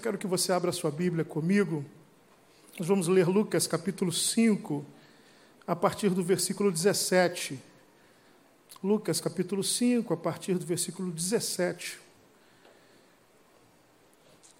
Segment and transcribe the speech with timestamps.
[0.00, 1.84] Eu quero que você abra sua Bíblia comigo.
[2.78, 4.82] Nós vamos ler Lucas capítulo 5,
[5.66, 7.60] a partir do versículo 17.
[8.82, 12.00] Lucas capítulo 5, a partir do versículo 17.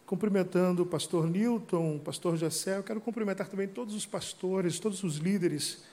[0.05, 5.03] Cumprimentando o pastor Newton, o pastor Jessé, eu quero cumprimentar também todos os pastores, todos
[5.03, 5.85] os líderes,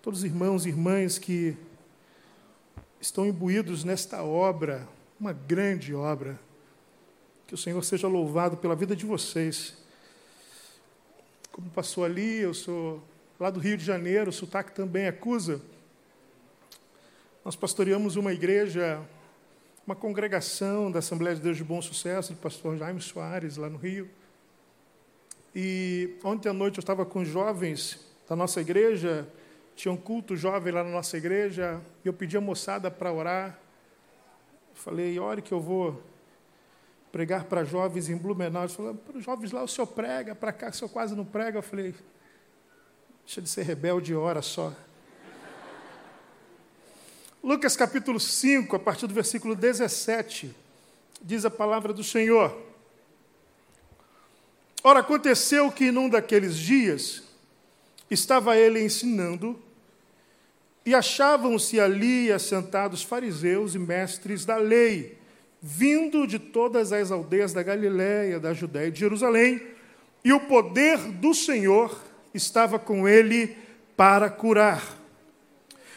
[0.00, 1.56] todos os irmãos e irmãs que
[3.00, 6.38] estão imbuídos nesta obra, uma grande obra
[7.54, 9.74] que o Senhor seja louvado pela vida de vocês.
[11.52, 13.00] Como passou ali, eu sou
[13.38, 15.62] lá do Rio de Janeiro, o sotaque também acusa.
[17.44, 19.00] Nós pastoreamos uma igreja,
[19.86, 23.78] uma congregação da Assembleia de Deus de Bom Sucesso, do pastor Jaime Soares, lá no
[23.78, 24.10] Rio.
[25.54, 29.28] E ontem à noite eu estava com jovens da nossa igreja,
[29.76, 33.60] tinha um culto jovem lá na nossa igreja, e eu pedi a moçada para orar.
[34.74, 36.02] Falei, ore que eu vou
[37.14, 38.64] pregar para jovens em Blumenau.
[38.64, 41.24] Ele falou, para os jovens lá o senhor prega, para cá o senhor quase não
[41.24, 41.58] prega.
[41.58, 41.94] Eu falei,
[43.24, 44.74] deixa de ser rebelde, hora só.
[47.40, 50.52] Lucas capítulo 5, a partir do versículo 17,
[51.22, 52.60] diz a palavra do Senhor.
[54.82, 57.22] Ora, aconteceu que num daqueles dias
[58.10, 59.56] estava ele ensinando,
[60.84, 65.22] e achavam-se ali assentados fariseus e mestres da lei
[65.66, 69.62] vindo de todas as aldeias da Galiléia, da Judéia e de Jerusalém,
[70.22, 72.02] e o poder do Senhor
[72.34, 73.56] estava com ele
[73.96, 74.84] para curar.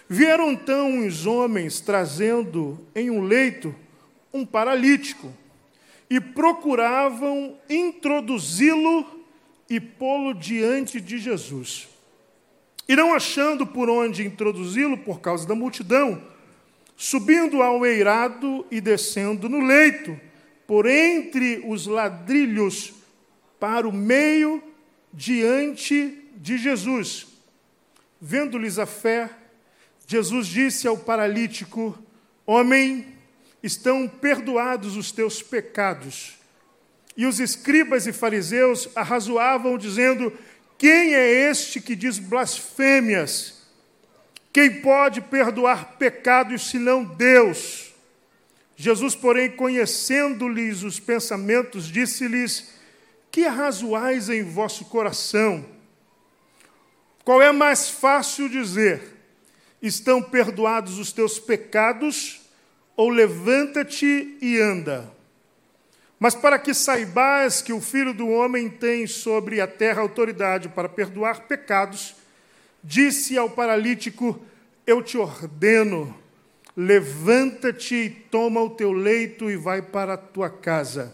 [0.07, 3.75] Vieram então uns homens trazendo em um leito
[4.33, 5.33] um paralítico
[6.09, 9.05] e procuravam introduzi-lo
[9.69, 11.89] e pô-lo diante de Jesus.
[12.87, 16.21] E não achando por onde introduzi-lo por causa da multidão,
[16.97, 20.19] subindo ao eirado e descendo no leito,
[20.65, 22.93] por entre os ladrilhos,
[23.59, 24.61] para o meio,
[25.13, 27.27] diante de Jesus.
[28.19, 29.30] Vendo-lhes a fé,
[30.07, 31.97] Jesus disse ao paralítico:
[32.45, 33.05] Homem,
[33.61, 36.36] estão perdoados os teus pecados.
[37.15, 40.33] E os escribas e fariseus arrazoavam, dizendo:
[40.77, 43.56] Quem é este que diz blasfêmias?
[44.52, 47.93] Quem pode perdoar pecados senão Deus?
[48.75, 52.73] Jesus, porém, conhecendo-lhes os pensamentos, disse-lhes:
[53.31, 55.65] Que arrazoais em vosso coração?
[57.23, 59.02] Qual é mais fácil dizer:
[59.81, 62.41] Estão perdoados os teus pecados,
[62.95, 65.11] ou levanta-te e anda?
[66.19, 70.89] Mas para que saibais que o Filho do Homem tem sobre a terra autoridade para
[70.89, 72.15] perdoar pecados,
[72.87, 74.39] disse ao paralítico:
[74.86, 76.17] Eu te ordeno,
[76.75, 81.14] levanta-te e toma o teu leito e vai para a tua casa.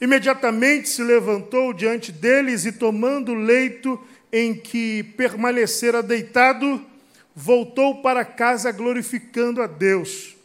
[0.00, 4.00] Imediatamente se levantou diante deles e, tomando o leito
[4.32, 6.84] em que permanecera deitado,
[7.34, 10.36] voltou para casa glorificando a Deus.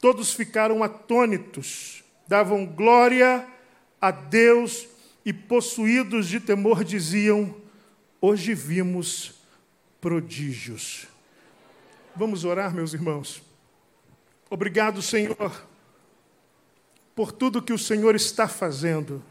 [0.00, 3.44] Todos ficaram atônitos, davam glória
[4.00, 4.88] a Deus
[5.24, 7.54] e, possuídos de temor, diziam:
[8.20, 9.39] Hoje vimos
[10.00, 11.06] prodígios.
[12.16, 13.42] Vamos orar, meus irmãos.
[14.48, 15.64] Obrigado, Senhor,
[17.14, 19.22] por tudo que o Senhor está fazendo.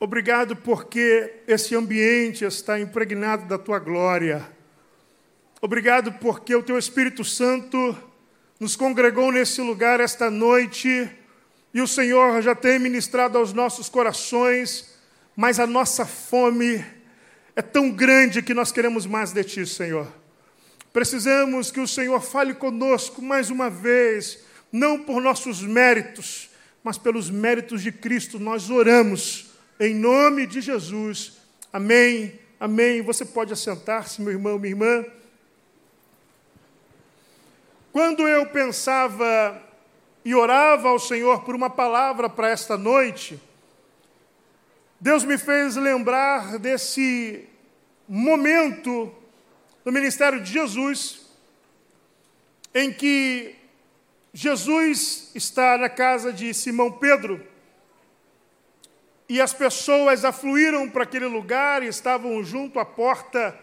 [0.00, 4.46] Obrigado porque esse ambiente está impregnado da tua glória.
[5.60, 7.96] Obrigado porque o teu Espírito Santo
[8.60, 11.10] nos congregou nesse lugar esta noite
[11.72, 14.94] e o Senhor já tem ministrado aos nossos corações,
[15.34, 16.84] mas a nossa fome
[17.58, 20.06] é tão grande que nós queremos mais de Ti, Senhor.
[20.92, 26.50] Precisamos que o Senhor fale conosco mais uma vez, não por nossos méritos,
[26.84, 28.38] mas pelos méritos de Cristo.
[28.38, 29.50] Nós oramos
[29.80, 31.38] em nome de Jesus.
[31.72, 32.38] Amém.
[32.60, 33.02] Amém.
[33.02, 35.04] Você pode assentar-se, meu irmão, minha irmã.
[37.90, 39.60] Quando eu pensava
[40.24, 43.47] e orava ao Senhor por uma palavra para esta noite,
[45.00, 47.48] Deus me fez lembrar desse
[48.08, 49.14] momento
[49.84, 51.24] no ministério de Jesus,
[52.74, 53.54] em que
[54.32, 57.46] Jesus está na casa de Simão Pedro
[59.28, 63.56] e as pessoas afluíram para aquele lugar e estavam junto à porta,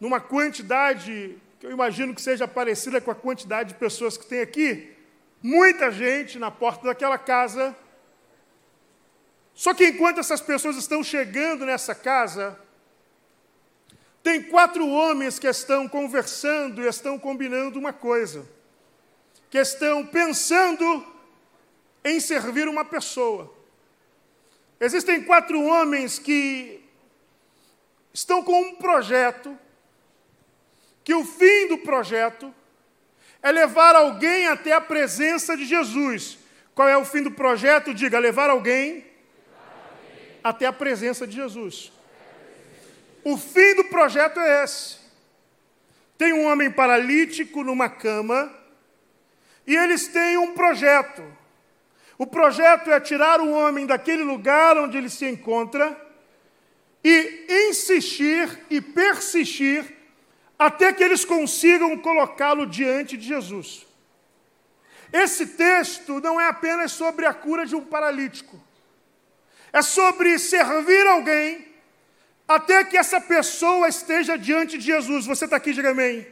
[0.00, 4.40] numa quantidade que eu imagino que seja parecida com a quantidade de pessoas que tem
[4.40, 4.90] aqui.
[5.42, 7.76] Muita gente na porta daquela casa
[9.54, 12.58] só que enquanto essas pessoas estão chegando nessa casa,
[14.22, 18.48] tem quatro homens que estão conversando e estão combinando uma coisa,
[19.50, 21.04] que estão pensando
[22.04, 23.52] em servir uma pessoa.
[24.80, 26.82] Existem quatro homens que
[28.12, 29.56] estão com um projeto,
[31.04, 32.54] que o fim do projeto
[33.42, 36.38] é levar alguém até a presença de Jesus.
[36.74, 37.92] Qual é o fim do projeto?
[37.92, 39.11] Diga, levar alguém
[40.42, 41.92] até a presença de Jesus.
[43.24, 44.96] O fim do projeto é esse.
[46.18, 48.52] Tem um homem paralítico numa cama
[49.66, 51.22] e eles têm um projeto.
[52.18, 55.96] O projeto é tirar o homem daquele lugar onde ele se encontra
[57.02, 59.84] e insistir e persistir
[60.58, 63.86] até que eles consigam colocá-lo diante de Jesus.
[65.12, 68.58] Esse texto não é apenas sobre a cura de um paralítico,
[69.72, 71.72] é sobre servir alguém
[72.46, 75.26] até que essa pessoa esteja diante de Jesus.
[75.26, 76.26] Você está aqui, diga amém.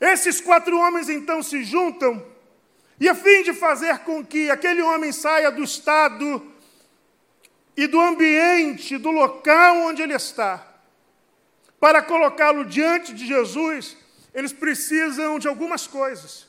[0.00, 0.12] amém.
[0.12, 2.24] Esses quatro homens então se juntam,
[3.00, 6.52] e a fim de fazer com que aquele homem saia do estado
[7.76, 10.64] e do ambiente, do local onde ele está,
[11.80, 13.96] para colocá-lo diante de Jesus,
[14.32, 16.46] eles precisam de algumas coisas.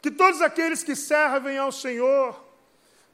[0.00, 2.49] Que todos aqueles que servem ao Senhor,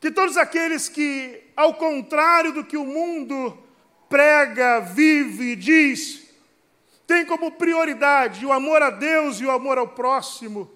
[0.01, 3.59] que todos aqueles que, ao contrário do que o mundo
[4.09, 6.23] prega, vive e diz,
[7.07, 10.71] tem como prioridade o amor a Deus e o amor ao próximo.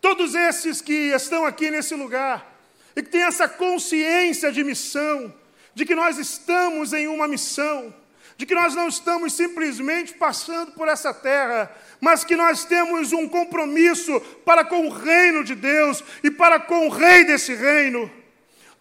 [0.00, 2.54] Todos esses que estão aqui nesse lugar
[2.94, 5.34] e que têm essa consciência de missão,
[5.74, 7.92] de que nós estamos em uma missão,
[8.36, 13.28] de que nós não estamos simplesmente passando por essa terra, mas que nós temos um
[13.28, 18.10] compromisso para com o reino de Deus e para com o rei desse reino.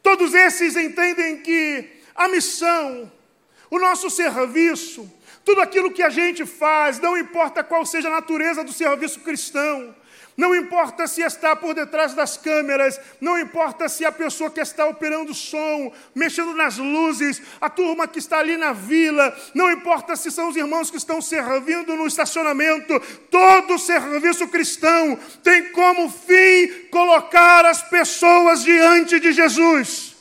[0.04, 3.12] Todos esses entendem que a missão,
[3.70, 5.10] o nosso serviço,
[5.44, 9.96] tudo aquilo que a gente faz, não importa qual seja a natureza do serviço cristão,
[10.38, 14.86] não importa se está por detrás das câmeras, não importa se a pessoa que está
[14.86, 20.16] operando o som, mexendo nas luzes, a turma que está ali na vila, não importa
[20.16, 23.00] se são os irmãos que estão servindo no estacionamento,
[23.32, 30.16] todo serviço cristão tem como fim colocar as pessoas diante de Jesus.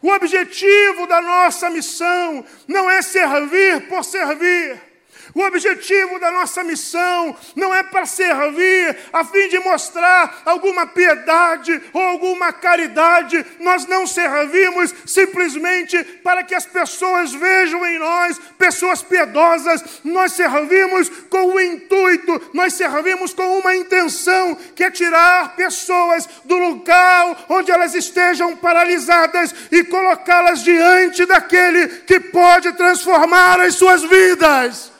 [0.00, 4.93] O objetivo da nossa missão não é servir por servir.
[5.34, 11.82] O objetivo da nossa missão não é para servir a fim de mostrar alguma piedade
[11.92, 13.44] ou alguma caridade.
[13.58, 20.00] Nós não servimos simplesmente para que as pessoas vejam em nós pessoas piedosas.
[20.04, 26.56] Nós servimos com o intuito, nós servimos com uma intenção que é tirar pessoas do
[26.56, 34.93] lugar onde elas estejam paralisadas e colocá-las diante daquele que pode transformar as suas vidas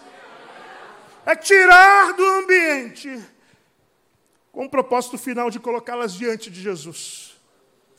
[1.26, 3.22] é tirar do ambiente
[4.52, 7.36] com o propósito final de colocá-las diante de Jesus.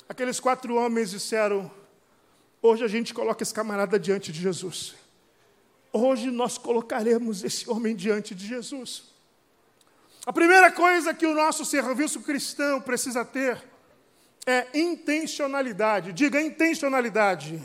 [0.08, 1.70] Aqueles quatro homens disseram:
[2.62, 4.96] Hoje a gente coloca esse camarada diante de Jesus.
[5.92, 9.04] Hoje nós colocaremos esse homem diante de Jesus.
[10.26, 13.62] A primeira coisa que o nosso serviço cristão precisa ter
[14.46, 16.14] é intencionalidade.
[16.14, 17.62] Diga intencionalidade.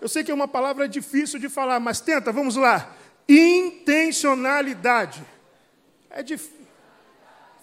[0.00, 2.95] Eu sei que é uma palavra difícil de falar, mas tenta, vamos lá.
[3.28, 5.24] Intencionalidade.
[6.10, 6.56] É difícil.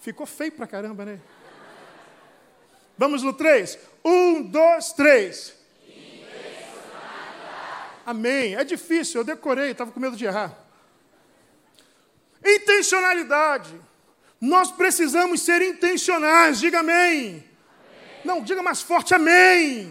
[0.00, 1.18] Ficou feio pra caramba, né?
[2.96, 3.78] Vamos no três.
[4.04, 5.54] Um, dois, três.
[8.04, 8.54] Amém.
[8.54, 10.54] É difícil, eu decorei, estava com medo de errar.
[12.44, 13.80] Intencionalidade.
[14.40, 16.96] Nós precisamos ser intencionais, diga amém.
[16.96, 17.44] amém.
[18.24, 19.90] Não, diga mais forte, amém.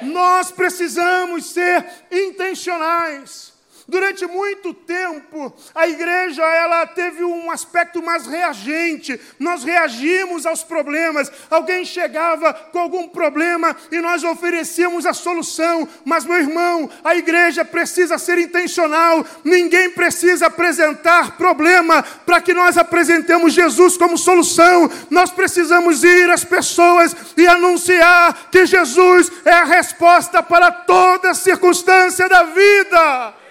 [0.00, 0.12] amém.
[0.12, 3.52] Nós precisamos ser intencionais.
[3.88, 9.20] Durante muito tempo, a igreja ela teve um aspecto mais reagente.
[9.38, 11.30] Nós reagimos aos problemas.
[11.48, 15.88] Alguém chegava com algum problema e nós oferecíamos a solução.
[16.04, 19.24] Mas, meu irmão, a igreja precisa ser intencional.
[19.44, 24.90] Ninguém precisa apresentar problema para que nós apresentemos Jesus como solução.
[25.10, 32.28] Nós precisamos ir às pessoas e anunciar que Jesus é a resposta para toda circunstância
[32.28, 33.45] da vida.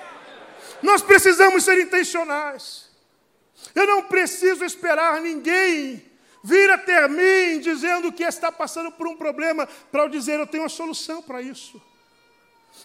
[0.86, 2.86] Nós precisamos ser intencionais.
[3.74, 6.06] Eu não preciso esperar ninguém
[6.44, 10.62] vir até mim dizendo que está passando por um problema para eu dizer eu tenho
[10.62, 11.82] uma solução para isso.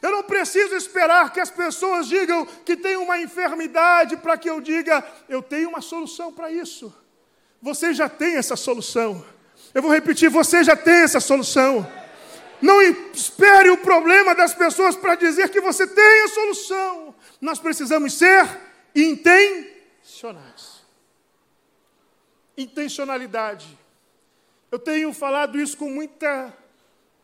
[0.01, 4.63] Eu não preciso esperar que as pessoas digam que tem uma enfermidade para que eu
[4.63, 6.95] diga eu tenho uma solução para isso.
[7.61, 9.23] Você já tem essa solução.
[9.75, 11.87] Eu vou repetir, você já tem essa solução.
[12.63, 17.15] Não espere o problema das pessoas para dizer que você tem a solução.
[17.41, 18.61] Nós precisamos ser
[18.95, 20.85] intencionais.
[22.57, 23.79] Intencionalidade.
[24.71, 26.57] Eu tenho falado isso com muita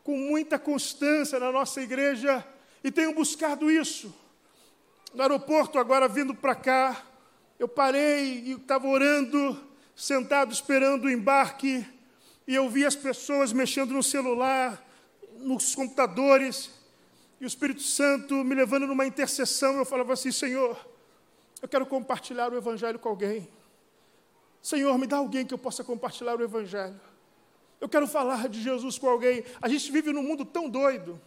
[0.03, 2.45] com muita constância na nossa igreja
[2.81, 4.15] e tenho buscado isso.
[5.13, 7.03] No aeroporto, agora vindo para cá,
[7.59, 9.61] eu parei e estava orando,
[9.93, 11.85] sentado esperando o embarque,
[12.47, 14.81] e eu vi as pessoas mexendo no celular,
[15.39, 16.69] nos computadores,
[17.39, 19.77] e o Espírito Santo me levando numa intercessão.
[19.77, 20.77] Eu falava assim: Senhor,
[21.61, 23.47] eu quero compartilhar o Evangelho com alguém.
[24.61, 26.99] Senhor, me dá alguém que eu possa compartilhar o Evangelho.
[27.79, 29.43] Eu quero falar de Jesus com alguém.
[29.61, 31.21] A gente vive num mundo tão doido.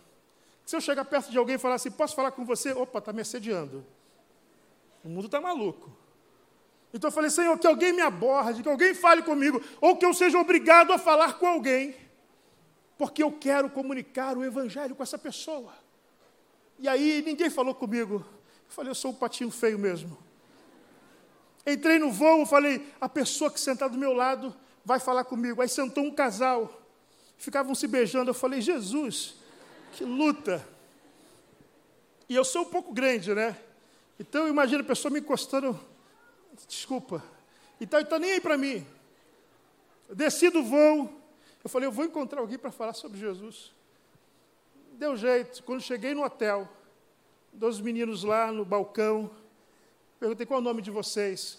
[0.65, 2.73] Que se eu chegar perto de alguém e falar assim, posso falar com você?
[2.73, 3.87] Opa, está me assediando.
[5.05, 5.91] O mundo está maluco.
[6.93, 10.13] Então eu falei, Senhor, que alguém me aborde, que alguém fale comigo, ou que eu
[10.13, 11.95] seja obrigado a falar com alguém,
[12.99, 15.73] porque eu quero comunicar o Evangelho com essa pessoa.
[16.81, 18.25] E aí ninguém falou comigo.
[18.67, 20.17] Eu falei, eu sou um patinho feio mesmo.
[21.67, 25.61] Entrei no voo, falei, a pessoa que sentar do meu lado vai falar comigo.
[25.61, 26.83] Aí sentou um casal,
[27.37, 28.31] ficavam se beijando.
[28.31, 29.35] Eu falei, Jesus,
[29.93, 30.67] que luta.
[32.27, 33.59] E eu sou um pouco grande, né?
[34.19, 35.79] Então imagina a pessoa me encostando,
[36.67, 37.23] desculpa.
[37.79, 38.87] Então está nem aí para mim.
[40.09, 41.13] Desci do voo,
[41.63, 43.71] eu falei, eu vou encontrar alguém para falar sobre Jesus.
[45.01, 45.63] Deu jeito.
[45.63, 46.69] Quando cheguei no hotel,
[47.55, 49.31] dois meninos lá no balcão,
[50.19, 51.59] perguntei qual é o nome de vocês.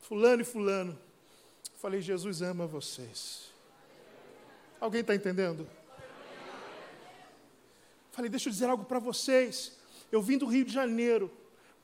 [0.00, 0.98] Fulano e fulano.
[1.78, 3.50] Falei, Jesus ama vocês.
[4.78, 5.66] Alguém está entendendo?
[8.10, 9.78] Falei, deixa eu dizer algo para vocês.
[10.12, 11.30] Eu vim do Rio de Janeiro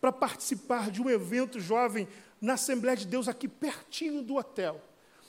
[0.02, 2.06] para participar de um evento jovem
[2.38, 4.82] na Assembleia de Deus aqui pertinho do hotel.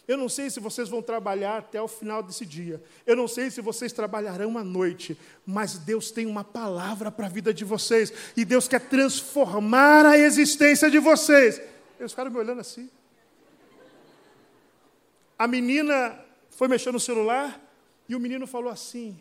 [0.07, 2.81] Eu não sei se vocês vão trabalhar até o final desse dia.
[3.05, 5.17] Eu não sei se vocês trabalharão à noite.
[5.45, 8.13] Mas Deus tem uma palavra para a vida de vocês.
[8.37, 11.59] E Deus quer transformar a existência de vocês.
[11.99, 12.89] Eles ficaram me olhando assim.
[15.37, 16.17] A menina
[16.51, 17.59] foi mexer no celular
[18.07, 19.19] e o menino falou assim: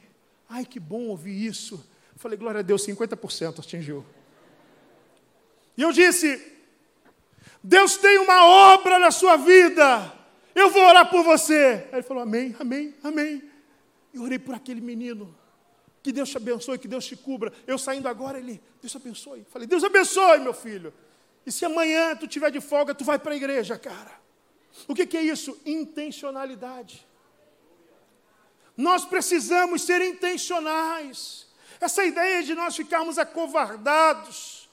[0.49, 1.75] Ai, que bom ouvir isso.
[2.13, 4.05] Eu falei, glória a Deus, 50% atingiu.
[5.77, 6.53] E eu disse:
[7.63, 10.13] Deus tem uma obra na sua vida.
[10.55, 11.87] Eu vou orar por você.
[11.91, 13.43] Aí ele falou: Amém, amém, amém.
[14.13, 15.35] E orei por aquele menino.
[16.03, 17.51] Que Deus te abençoe, que Deus te cubra.
[17.67, 19.45] Eu saindo agora, ele, Deus te abençoe.
[19.49, 20.93] Falei, Deus abençoe, meu filho.
[21.47, 24.13] E se amanhã tu tiver de folga, tu vai para a igreja, cara.
[24.87, 25.59] O que, que é isso?
[25.65, 27.07] Intencionalidade.
[28.77, 31.47] Nós precisamos ser intencionais.
[31.81, 34.64] Essa ideia de nós ficarmos acovardados,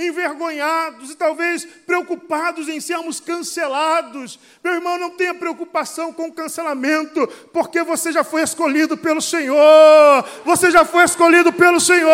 [0.00, 4.38] envergonhados e talvez preocupados em sermos cancelados.
[4.64, 10.24] Meu irmão, não tenha preocupação com o cancelamento, porque você já foi escolhido pelo Senhor.
[10.44, 12.10] Você já foi escolhido pelo Senhor.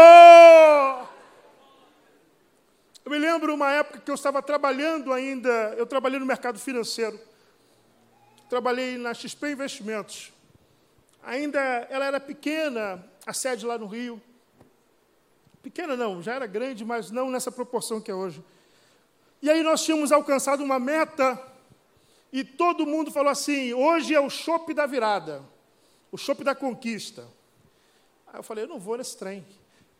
[3.04, 7.18] Eu me lembro uma época que eu estava trabalhando ainda, eu trabalhei no mercado financeiro
[8.48, 10.32] trabalhei na XP Investimentos.
[11.22, 11.58] Ainda
[11.90, 14.22] ela era pequena, a sede lá no Rio.
[15.66, 18.40] Pequena não, já era grande, mas não nessa proporção que é hoje.
[19.42, 21.42] E aí nós tínhamos alcançado uma meta
[22.32, 25.42] e todo mundo falou assim: hoje é o chope da virada,
[26.12, 27.26] o chope da conquista.
[28.28, 29.44] Aí eu falei: eu não vou nesse trem.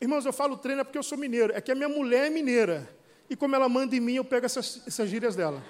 [0.01, 2.31] Irmãos, eu falo trem é porque eu sou mineiro, é que a minha mulher é
[2.31, 2.89] mineira.
[3.29, 5.61] E como ela manda em mim, eu pego essas, essas gírias dela.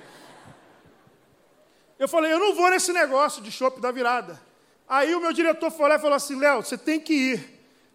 [1.99, 4.39] Eu falei, eu não vou nesse negócio de shopping da virada.
[4.87, 7.39] Aí o meu diretor falou assim, Léo, você tem que ir.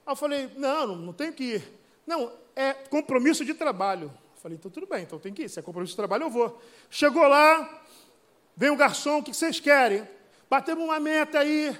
[0.04, 1.81] Aí eu falei, não, não, não tenho que ir.
[2.12, 4.12] Não, é compromisso de trabalho.
[4.36, 5.50] Falei, então tudo bem, então tem que ir.
[5.50, 6.62] Se é compromisso de trabalho, eu vou.
[6.90, 7.86] Chegou lá,
[8.54, 10.06] vem o garçom, o que vocês querem?
[10.50, 11.74] Batemos uma meta aí,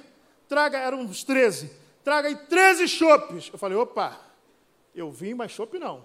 [0.48, 1.70] traga, eram uns 13.
[2.02, 3.50] Traga aí 13 chopes.
[3.52, 4.18] Eu falei, opa,
[4.94, 6.02] eu vim, mas chopp não.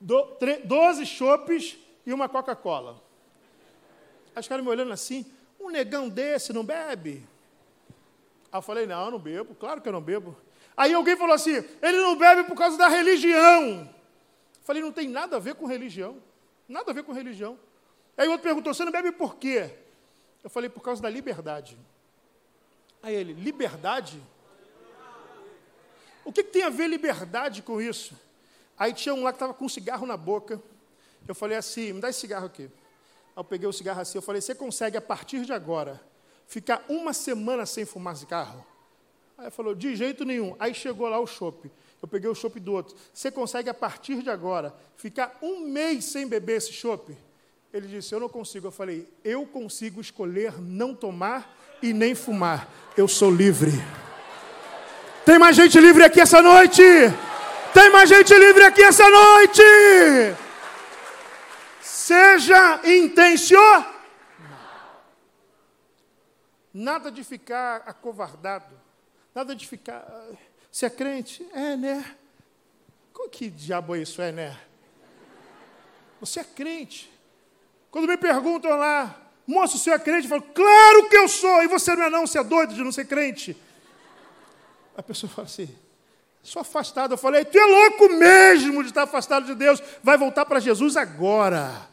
[0.00, 1.76] Do, 12 chopes
[2.06, 3.02] e uma Coca-Cola.
[4.34, 5.26] Aí os caras me olhando assim,
[5.60, 7.22] um negão desse não bebe?
[8.50, 10.34] Aí eu falei, não, eu não bebo, claro que eu não bebo.
[10.78, 13.80] Aí alguém falou assim, ele não bebe por causa da religião.
[13.80, 16.22] Eu falei, não tem nada a ver com religião.
[16.68, 17.58] Nada a ver com religião.
[18.16, 19.74] Aí o outro perguntou, você não bebe por quê?
[20.40, 21.76] Eu falei, por causa da liberdade.
[23.02, 24.22] Aí ele, liberdade?
[26.24, 28.16] O que, que tem a ver liberdade com isso?
[28.78, 30.62] Aí tinha um lá que estava com um cigarro na boca.
[31.26, 32.64] Eu falei assim, me dá esse cigarro aqui.
[32.64, 32.70] Aí
[33.36, 36.00] eu peguei o cigarro assim, eu falei, você consegue, a partir de agora,
[36.46, 38.64] ficar uma semana sem fumar cigarro?
[39.38, 40.56] Aí falou, de jeito nenhum.
[40.58, 41.70] Aí chegou lá o chopp.
[42.02, 42.96] Eu peguei o chopp do outro.
[43.14, 47.16] Você consegue, a partir de agora, ficar um mês sem beber esse chopp?
[47.72, 48.66] Ele disse, eu não consigo.
[48.66, 52.68] Eu falei, eu consigo escolher não tomar e nem fumar.
[52.96, 53.70] Eu sou livre.
[55.24, 56.82] Tem mais gente livre aqui essa noite?
[57.72, 59.62] Tem mais gente livre aqui essa noite?
[61.80, 63.94] Seja intencional.
[66.74, 68.87] Nada de ficar acovardado.
[69.38, 70.04] Nada de ficar.
[70.68, 71.46] Você é crente?
[71.52, 72.04] É, né?
[73.30, 74.58] Que diabo é isso, é, né?
[76.20, 77.08] Você é crente.
[77.88, 79.16] Quando me perguntam lá,
[79.46, 80.24] moço, você é crente?
[80.24, 81.62] Eu falo, claro que eu sou.
[81.62, 83.56] E você não é não, você é doido de não ser crente.
[84.96, 85.72] A pessoa fala assim,
[86.42, 87.12] sou afastado.
[87.12, 89.80] Eu falei, tu é louco mesmo de estar afastado de Deus.
[90.02, 91.87] Vai voltar para Jesus agora.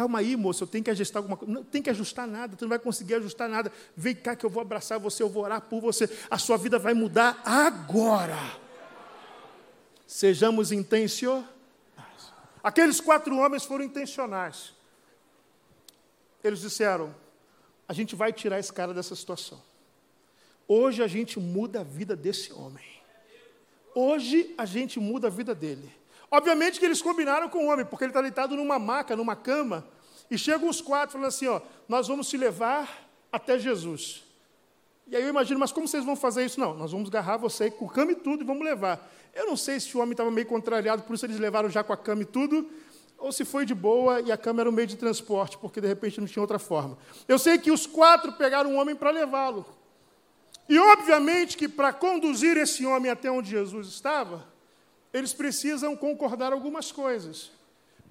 [0.00, 1.52] Calma aí, moço, eu tenho que ajustar alguma coisa.
[1.52, 3.70] Não tem que ajustar nada, tu não vai conseguir ajustar nada.
[3.94, 6.08] Vem cá que eu vou abraçar você, eu vou orar por você.
[6.30, 8.38] A sua vida vai mudar agora.
[10.06, 11.44] Sejamos intencionais.
[12.64, 14.72] Aqueles quatro homens foram intencionais.
[16.42, 17.14] Eles disseram:
[17.86, 19.62] a gente vai tirar esse cara dessa situação.
[20.66, 22.86] Hoje a gente muda a vida desse homem.
[23.94, 25.99] Hoje a gente muda a vida dele.
[26.30, 29.86] Obviamente que eles combinaram com o homem, porque ele está deitado numa maca, numa cama,
[30.30, 34.22] e chegam os quatro falando assim: ó, nós vamos te levar até Jesus.
[35.08, 36.60] E aí eu imagino, mas como vocês vão fazer isso?
[36.60, 39.10] Não, nós vamos agarrar você com cama e tudo e vamos levar.
[39.34, 41.92] Eu não sei se o homem estava meio contrariado, por isso eles levaram já com
[41.92, 42.70] a cama e tudo,
[43.18, 45.88] ou se foi de boa e a cama era um meio de transporte, porque de
[45.88, 46.96] repente não tinha outra forma.
[47.26, 49.66] Eu sei que os quatro pegaram um homem para levá-lo.
[50.68, 54.46] E obviamente que para conduzir esse homem até onde Jesus estava,
[55.12, 57.50] eles precisam concordar algumas coisas.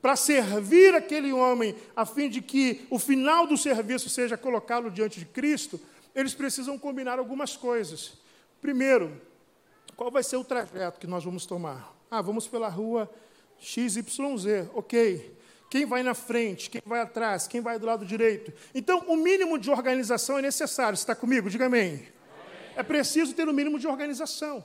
[0.02, 5.20] Para servir aquele homem, a fim de que o final do serviço seja colocá-lo diante
[5.20, 5.80] de Cristo,
[6.16, 8.14] eles precisam combinar algumas coisas.
[8.62, 9.22] Primeiro,
[9.96, 11.94] qual vai ser o trajeto que nós vamos tomar?
[12.10, 13.10] Ah, vamos pela rua
[13.60, 15.38] XYZ, ok.
[15.70, 18.52] Quem vai na frente, quem vai atrás, quem vai do lado direito.
[18.74, 20.98] Então, o mínimo de organização é necessário.
[20.98, 21.50] Você está comigo?
[21.50, 21.88] Diga amém.
[21.90, 22.08] amém.
[22.76, 24.64] É preciso ter o um mínimo de organização.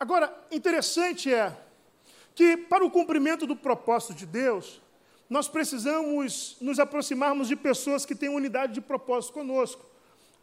[0.00, 1.54] Agora, interessante é
[2.34, 4.80] que, para o cumprimento do propósito de Deus,
[5.28, 9.84] nós precisamos nos aproximarmos de pessoas que têm unidade de propósito conosco.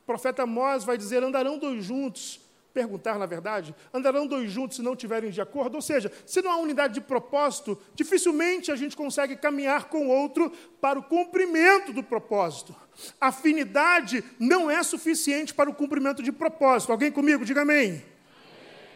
[0.04, 2.40] O profeta Amós vai dizer: andarão dois juntos,
[2.72, 5.74] perguntar na verdade, andarão dois juntos se não tiverem de acordo.
[5.74, 10.52] Ou seja, se não há unidade de propósito, dificilmente a gente consegue caminhar com outro
[10.80, 12.76] para o cumprimento do propósito.
[13.20, 16.92] Afinidade não é suficiente para o cumprimento de propósito.
[16.92, 17.44] Alguém comigo?
[17.44, 18.04] Diga amém.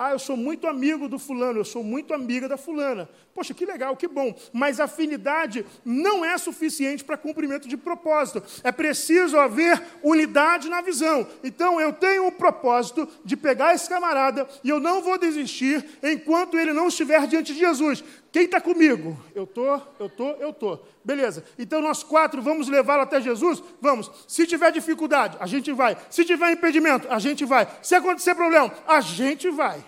[0.04, 3.08] Ah, eu sou muito amigo do fulano, eu sou muito amiga da fulana.
[3.34, 4.36] Poxa, que legal, que bom.
[4.52, 8.44] Mas afinidade não é suficiente para cumprimento de propósito.
[8.64, 11.26] É preciso haver unidade na visão.
[11.42, 16.58] Então eu tenho o propósito de pegar esse camarada e eu não vou desistir enquanto
[16.58, 18.04] ele não estiver diante de Jesus.
[18.34, 19.18] Quem está comigo?
[19.34, 20.88] Eu estou, eu estou, eu estou.
[21.04, 21.46] Beleza.
[21.58, 23.64] Então nós quatro vamos levá-lo até Jesus?
[23.80, 24.12] Vamos.
[24.28, 25.98] Se tiver dificuldade, a gente vai.
[26.10, 27.68] Se tiver impedimento, a gente vai.
[27.82, 29.84] Se acontecer problema, a gente vai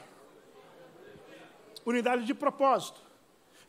[1.85, 3.02] unidade de propósito.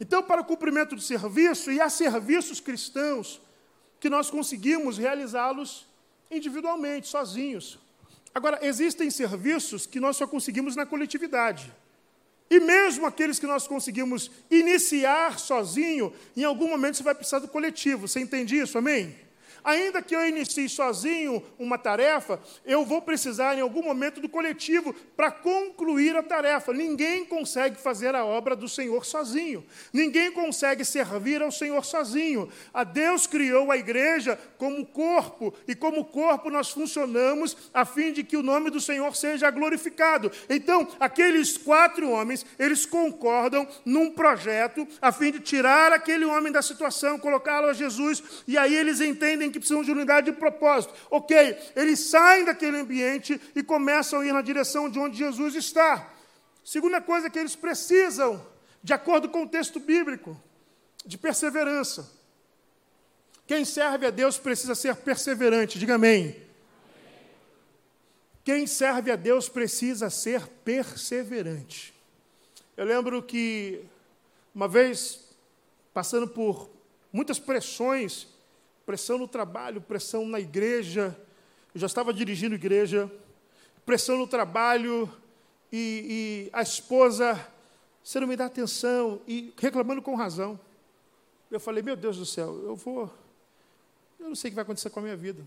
[0.00, 3.40] Então, para o cumprimento do serviço, e há serviços cristãos
[4.00, 5.87] que nós conseguimos realizá-los
[6.30, 7.78] individualmente, sozinhos.
[8.35, 11.72] Agora, existem serviços que nós só conseguimos na coletividade.
[12.50, 17.48] E mesmo aqueles que nós conseguimos iniciar sozinho, em algum momento você vai precisar do
[17.48, 18.07] coletivo.
[18.07, 18.76] Você entende isso?
[18.76, 19.16] Amém?
[19.64, 24.94] Ainda que eu inicie sozinho uma tarefa, eu vou precisar em algum momento do coletivo
[25.16, 26.72] para concluir a tarefa.
[26.72, 29.64] Ninguém consegue fazer a obra do Senhor sozinho.
[29.90, 32.50] Ninguém consegue servir ao Senhor sozinho.
[32.74, 38.22] A Deus criou a igreja como corpo e como corpo nós funcionamos a fim de
[38.22, 40.31] que o nome do Senhor seja glorificado.
[40.48, 46.61] Então, aqueles quatro homens, eles concordam num projeto a fim de tirar aquele homem da
[46.61, 50.92] situação, colocá-lo a Jesus, e aí eles entendem que precisam de unidade de propósito.
[51.08, 56.12] Ok, eles saem daquele ambiente e começam a ir na direção de onde Jesus está.
[56.64, 58.44] Segunda coisa que eles precisam,
[58.82, 60.36] de acordo com o texto bíblico,
[61.06, 62.10] de perseverança.
[63.46, 66.42] Quem serve a Deus precisa ser perseverante, diga amém.
[68.42, 71.94] Quem serve a Deus precisa ser perseverante.
[72.76, 73.84] Eu lembro que,
[74.52, 75.20] uma vez,
[75.92, 76.68] passando por
[77.12, 78.34] muitas pressões,
[78.85, 81.16] pressão no trabalho, pressão na igreja.
[81.75, 83.11] Eu já estava dirigindo igreja,
[83.85, 85.11] pressão no trabalho,
[85.73, 87.44] e, e a esposa,
[88.03, 90.59] você não me dá atenção, e reclamando com razão.
[91.51, 93.12] Eu falei, meu Deus do céu, eu vou.
[94.18, 95.44] Eu não sei o que vai acontecer com a minha vida.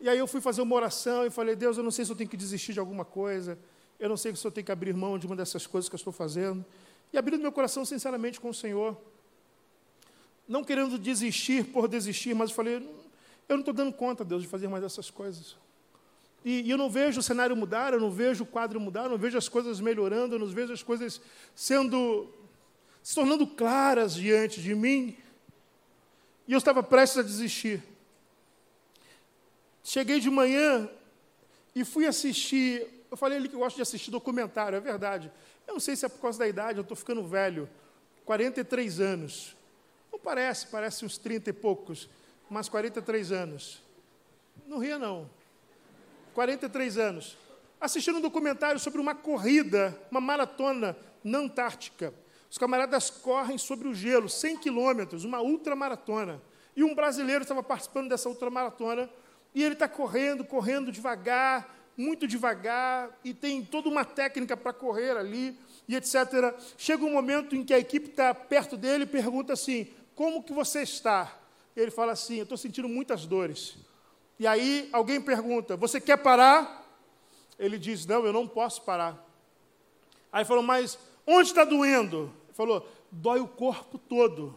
[0.00, 2.16] E aí eu fui fazer uma oração e falei, Deus, eu não sei se eu
[2.16, 3.58] tenho que desistir de alguma coisa,
[3.98, 5.98] eu não sei se eu tenho que abrir mão de uma dessas coisas que eu
[5.98, 6.64] estou fazendo.
[7.12, 8.96] E abrindo meu coração sinceramente com o Senhor
[10.50, 12.80] não querendo desistir por desistir, mas eu falei, eu
[13.50, 15.54] não estou dando conta, Deus, de fazer mais essas coisas.
[16.44, 19.10] E, e, eu não vejo o cenário mudar, eu não vejo o quadro mudar, eu
[19.10, 21.20] não vejo as coisas melhorando, eu não vejo as coisas
[21.54, 22.28] sendo,
[23.00, 25.16] se tornando claras diante de mim.
[26.48, 27.80] E eu estava prestes a desistir.
[29.84, 30.90] Cheguei de manhã
[31.76, 32.88] e fui assistir.
[33.08, 35.30] Eu falei ali que eu gosto de assistir documentário, é verdade.
[35.64, 37.70] Eu não sei se é por causa da idade, eu estou ficando velho.
[38.24, 39.59] 43 anos.
[40.22, 42.08] Parece, parece uns 30 e poucos,
[42.48, 43.82] mas 43 anos.
[44.66, 45.28] Não ria, não.
[46.34, 47.36] 43 anos.
[47.80, 52.12] Assistindo um documentário sobre uma corrida, uma maratona na Antártica.
[52.50, 56.42] Os camaradas correm sobre o gelo, 100 quilômetros, uma ultramaratona.
[56.76, 59.08] E um brasileiro estava participando dessa ultramaratona,
[59.54, 65.16] e ele está correndo, correndo devagar, muito devagar, e tem toda uma técnica para correr
[65.16, 65.56] ali,
[65.88, 66.54] e etc.
[66.76, 69.88] Chega um momento em que a equipe está perto dele e pergunta assim:
[70.20, 71.34] Como que você está?
[71.74, 73.78] Ele fala assim: Eu estou sentindo muitas dores.
[74.38, 76.86] E aí alguém pergunta: Você quer parar?
[77.58, 79.16] Ele diz: Não, eu não posso parar.
[80.30, 82.30] Aí falou: Mas onde está doendo?
[82.44, 84.54] Ele falou: Dói o corpo todo.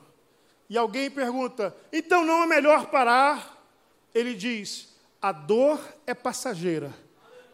[0.70, 3.66] E alguém pergunta: Então não é melhor parar?
[4.14, 6.94] Ele diz: A dor é passageira,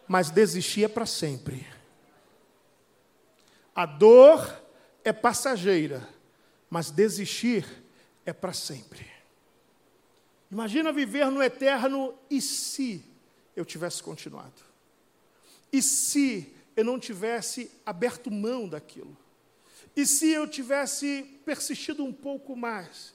[0.08, 1.64] mas desistir é para sempre.
[3.72, 4.52] A dor
[5.04, 6.08] é passageira,
[6.68, 7.79] mas desistir
[8.24, 9.06] é para sempre.
[10.50, 13.04] Imagina viver no eterno e se
[13.54, 14.62] eu tivesse continuado?
[15.72, 19.16] E se eu não tivesse aberto mão daquilo?
[19.94, 23.14] E se eu tivesse persistido um pouco mais?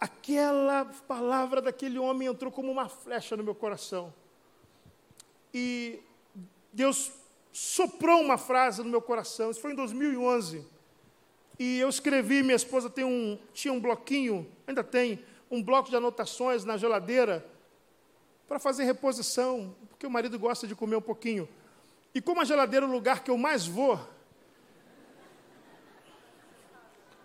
[0.00, 4.12] Aquela palavra daquele homem entrou como uma flecha no meu coração.
[5.52, 6.00] E
[6.72, 7.12] Deus
[7.52, 9.50] soprou uma frase no meu coração.
[9.50, 10.66] Isso foi em 2011.
[11.58, 15.96] E eu escrevi, minha esposa tem um, tinha um bloquinho, ainda tem, um bloco de
[15.96, 17.46] anotações na geladeira
[18.48, 21.48] para fazer reposição, porque o marido gosta de comer um pouquinho.
[22.14, 23.98] E como a geladeira é o lugar que eu mais vou,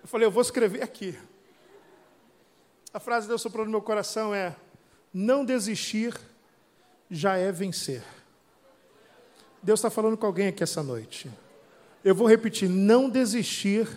[0.01, 1.17] eu falei, eu vou escrever aqui.
[2.93, 4.55] A frase que Deus soprou no meu coração é:
[5.13, 6.19] Não desistir
[7.09, 8.03] já é vencer.
[9.61, 11.29] Deus está falando com alguém aqui essa noite.
[12.03, 13.87] Eu vou repetir: não desistir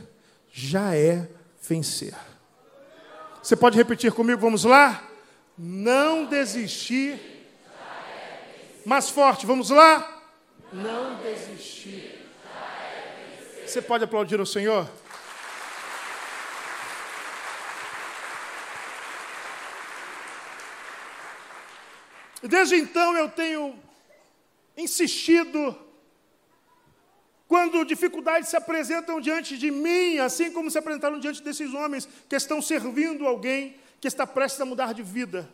[0.52, 1.28] já é
[1.62, 2.14] vencer.
[3.42, 4.40] Você pode repetir comigo?
[4.40, 5.02] Vamos lá?
[5.56, 7.18] Não desistir.
[8.84, 10.22] Mais forte, vamos lá?
[10.72, 12.20] Não desistir.
[13.66, 14.88] Você pode aplaudir o Senhor?
[22.42, 23.78] Desde então eu tenho
[24.76, 25.78] insistido.
[27.52, 32.34] Quando dificuldades se apresentam diante de mim, assim como se apresentaram diante desses homens que
[32.34, 35.46] estão servindo alguém que está prestes a mudar de vida.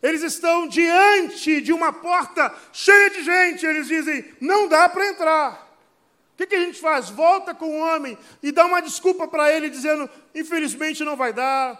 [0.00, 5.76] Eles estão diante de uma porta cheia de gente, eles dizem: não dá para entrar.
[6.32, 7.10] O que, que, a gente faz?
[7.10, 11.76] Volta com o homem e dá uma desculpa para ele, dizendo: infelizmente não vai dar,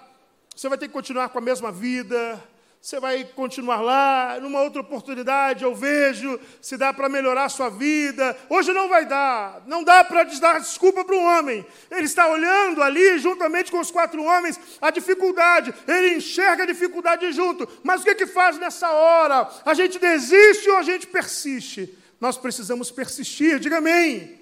[0.56, 2.42] você vai ter que continuar com a mesma vida,
[2.82, 7.68] você vai continuar lá, numa outra oportunidade eu vejo se dá para melhorar a sua
[7.68, 8.36] vida.
[8.50, 11.64] Hoje não vai dar, não dá para dar desculpa para um homem.
[11.88, 15.72] Ele está olhando ali, juntamente com os quatro homens, a dificuldade.
[15.86, 17.68] Ele enxerga a dificuldade junto.
[17.84, 19.48] Mas o que, que faz nessa hora?
[19.64, 21.96] A gente desiste ou a gente persiste?
[22.20, 24.40] Nós precisamos persistir, diga amém.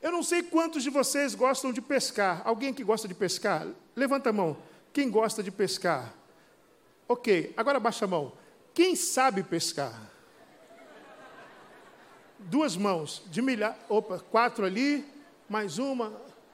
[0.00, 2.40] Eu não sei quantos de vocês gostam de pescar.
[2.46, 3.66] Alguém que gosta de pescar?
[3.94, 4.56] Levanta a mão.
[4.90, 6.23] Quem gosta de pescar?
[7.08, 8.32] Ok, agora baixa a mão.
[8.72, 10.10] Quem sabe pescar?
[12.38, 13.78] Duas mãos, de milhar.
[13.88, 15.04] Opa, quatro ali,
[15.48, 16.12] mais uma.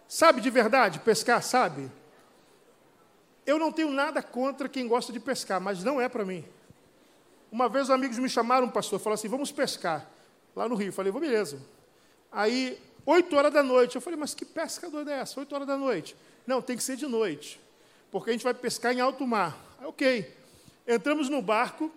[0.09, 1.43] Sabe de verdade pescar?
[1.43, 1.91] Sabe?
[3.47, 6.45] Eu não tenho nada contra quem gosta de pescar, mas não é para mim.
[7.51, 10.09] Uma vez os amigos me chamaram, um pastor, falaram assim: vamos pescar.
[10.55, 10.89] Lá no Rio.
[10.89, 11.61] Eu falei, vou, beleza.
[12.31, 13.97] Aí, oito horas da noite.
[13.97, 15.41] Eu falei, mas que pesca doida é essa?
[15.41, 16.17] Oito horas da noite.
[16.47, 17.61] Não, tem que ser de noite.
[18.11, 19.57] Porque a gente vai pescar em alto mar.
[19.83, 20.40] Ok.
[20.93, 21.89] Entramos no barco,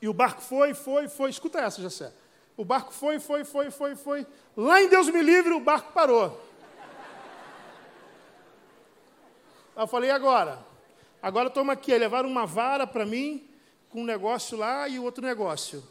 [0.00, 1.30] e o barco foi, foi, foi.
[1.30, 2.12] Escuta essa, Jessé.
[2.56, 4.26] O barco foi, foi, foi, foi, foi.
[4.56, 6.40] Lá em Deus me livre, o barco parou.
[9.76, 10.64] Eu falei, e agora?
[11.20, 13.48] Agora toma aqui, levaram uma vara para mim,
[13.90, 15.82] com um negócio lá e outro negócio.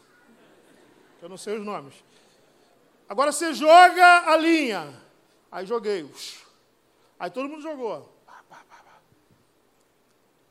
[1.20, 1.94] Eu não sei os nomes.
[3.06, 4.98] Agora você joga a linha.
[5.52, 6.10] Aí joguei.
[7.18, 8.13] Aí todo mundo jogou.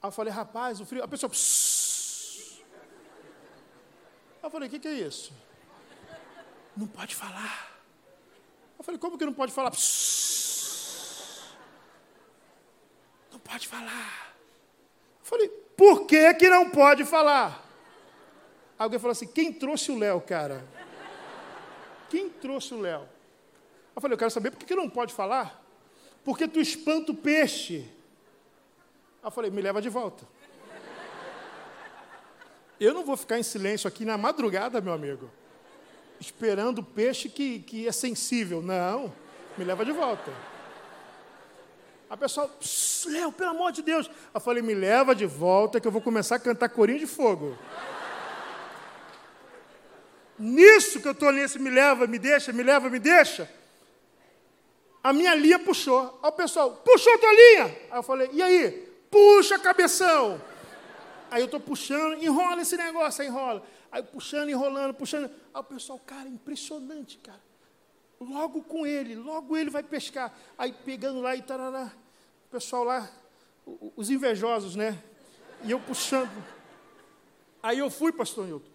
[0.03, 1.01] Aí eu falei, rapaz, o frio.
[1.01, 1.29] A pessoa.
[1.29, 2.61] Psss.
[4.43, 5.31] Eu falei, o que, que, é isso?
[6.75, 7.79] Não pode falar.
[8.77, 9.71] Eu falei, como que não pode falar?
[9.71, 11.55] Psss.
[13.31, 14.35] Não pode falar.
[15.21, 17.65] Eu falei, por que, que não pode falar?
[18.77, 20.67] Alguém falou assim: quem trouxe o Léo, cara?
[22.09, 23.07] Quem trouxe o Léo?
[23.95, 25.63] Eu falei, eu quero saber por que, que não pode falar?
[26.25, 27.89] Porque tu espanta o peixe.
[29.23, 30.27] Eu falei, me leva de volta.
[32.79, 35.31] Eu não vou ficar em silêncio aqui na madrugada, meu amigo,
[36.19, 38.61] esperando o peixe que, que é sensível.
[38.61, 39.13] Não,
[39.57, 40.31] me leva de volta.
[42.09, 42.51] A pessoa,
[43.07, 44.09] Léo, pelo amor de Deus.
[44.33, 47.57] Eu falei, me leva de volta que eu vou começar a cantar corinho de fogo.
[50.37, 53.49] Nisso que eu estou nesse me leva, me deixa, me leva, me deixa.
[55.01, 56.19] A minha linha puxou.
[56.21, 57.65] Aí o pessoal, puxou a tua linha.
[57.91, 58.92] Aí eu falei, e aí?
[59.13, 60.41] Puxa, cabeção.
[61.29, 63.63] Aí eu estou puxando, enrola esse negócio, aí enrola.
[63.91, 65.29] Aí puxando, enrolando, puxando.
[65.53, 67.41] Aí o pessoal, cara, impressionante, cara.
[68.19, 70.33] Logo com ele, logo ele vai pescar.
[70.57, 71.91] Aí pegando lá e tarará.
[72.47, 73.07] O pessoal lá,
[73.95, 74.97] os invejosos, né?
[75.63, 76.31] E eu puxando.
[77.61, 78.71] Aí eu fui, pastor Nilton.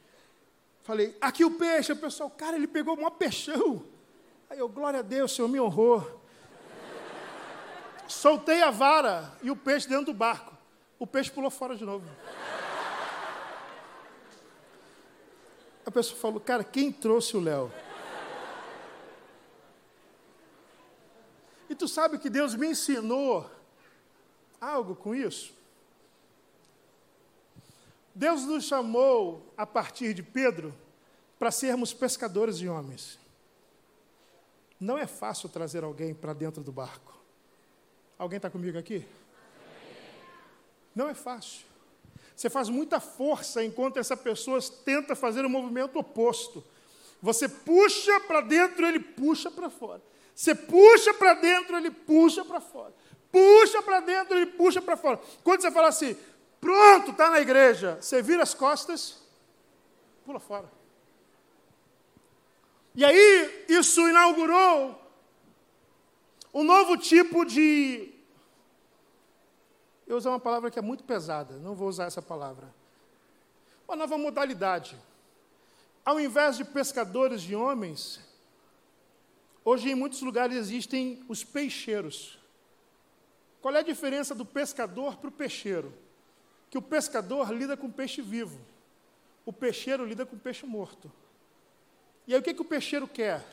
[0.82, 1.90] Falei, aqui o peixe.
[1.92, 3.84] O pessoal, cara, ele pegou um peixão.
[4.48, 6.17] Aí eu, glória a Deus, o Senhor me honrou.
[8.08, 10.56] Soltei a vara e o peixe dentro do barco.
[10.98, 12.08] O peixe pulou fora de novo.
[15.84, 17.72] A pessoa falou, cara, quem trouxe o Léo?
[21.68, 23.48] E tu sabe que Deus me ensinou
[24.60, 25.54] algo com isso?
[28.14, 30.74] Deus nos chamou, a partir de Pedro,
[31.38, 33.18] para sermos pescadores de homens.
[34.80, 37.17] Não é fácil trazer alguém para dentro do barco.
[38.18, 39.06] Alguém está comigo aqui?
[40.94, 41.64] Não é fácil.
[42.34, 46.64] Você faz muita força enquanto essa pessoa tenta fazer o um movimento oposto.
[47.22, 50.02] Você puxa para dentro, ele puxa para fora.
[50.34, 52.92] Você puxa para dentro, ele puxa para fora.
[53.30, 55.20] Puxa para dentro, ele puxa para fora.
[55.44, 56.16] Quando você fala assim,
[56.60, 59.18] pronto, está na igreja, você vira as costas,
[60.24, 60.70] pula fora.
[62.94, 65.07] E aí, isso inaugurou
[66.52, 68.14] um novo tipo de
[70.08, 72.74] eu usar uma palavra que é muito pesada, não vou usar essa palavra.
[73.86, 74.96] Uma nova modalidade.
[76.02, 78.18] Ao invés de pescadores de homens,
[79.62, 82.38] hoje em muitos lugares existem os peixeiros.
[83.60, 85.92] Qual é a diferença do pescador para o peixeiro?
[86.70, 88.58] Que o pescador lida com peixe vivo,
[89.44, 91.12] o peixeiro lida com peixe morto.
[92.26, 93.44] E aí o que, que o peixeiro quer?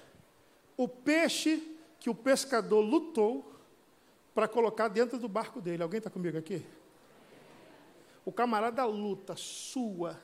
[0.78, 1.75] O peixe
[2.06, 3.52] que o pescador lutou
[4.36, 5.82] para colocar dentro do barco dele.
[5.82, 6.64] Alguém está comigo aqui?
[8.24, 10.16] O camarada luta, sua,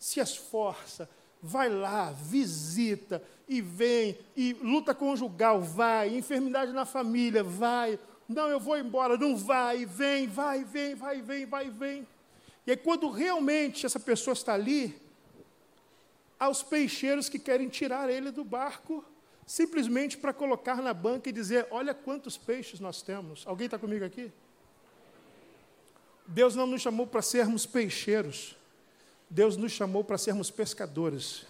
[0.00, 1.08] se esforça,
[1.40, 8.00] vai lá, visita e vem, e luta conjugal, vai, enfermidade na família, vai.
[8.28, 12.08] Não, eu vou embora, não vai, vem, vai, vem, vai, vem, vai, vem.
[12.66, 15.00] E aí, quando realmente essa pessoa está ali,
[16.36, 19.04] há os peixeiros que querem tirar ele do barco
[19.48, 23.44] simplesmente para colocar na banca e dizer: olha quantos peixes nós temos.
[23.46, 24.30] Alguém está comigo aqui?
[26.26, 28.54] Deus não nos chamou para sermos peixeiros,
[29.30, 31.46] Deus nos chamou para sermos pescadores.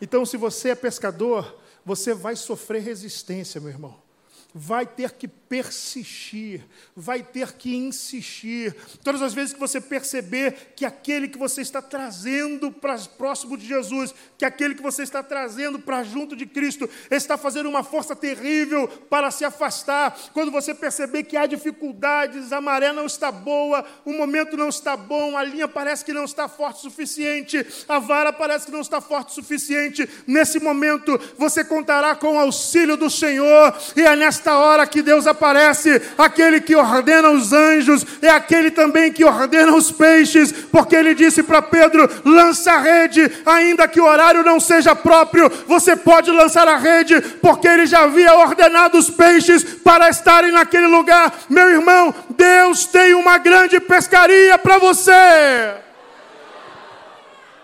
[0.00, 4.09] Então, se você é pescador, você vai sofrer resistência, meu irmão
[4.54, 6.62] vai ter que persistir,
[6.94, 8.74] vai ter que insistir.
[9.02, 13.66] Todas as vezes que você perceber que aquele que você está trazendo para próximo de
[13.66, 18.14] Jesus, que aquele que você está trazendo para junto de Cristo, está fazendo uma força
[18.16, 20.16] terrível para se afastar.
[20.32, 24.96] Quando você perceber que há dificuldades, a maré não está boa, o momento não está
[24.96, 28.80] bom, a linha parece que não está forte o suficiente, a vara parece que não
[28.80, 34.16] está forte o suficiente, nesse momento você contará com o auxílio do Senhor, e é
[34.16, 39.22] nessa nesta hora que Deus aparece, aquele que ordena os anjos, é aquele também que
[39.22, 44.42] ordena os peixes, porque ele disse para Pedro: lança a rede, ainda que o horário
[44.42, 49.62] não seja próprio, você pode lançar a rede, porque ele já havia ordenado os peixes
[49.62, 51.32] para estarem naquele lugar.
[51.48, 55.74] Meu irmão, Deus tem uma grande pescaria para você.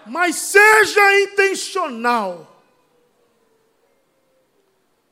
[0.04, 2.52] Mas seja intencional.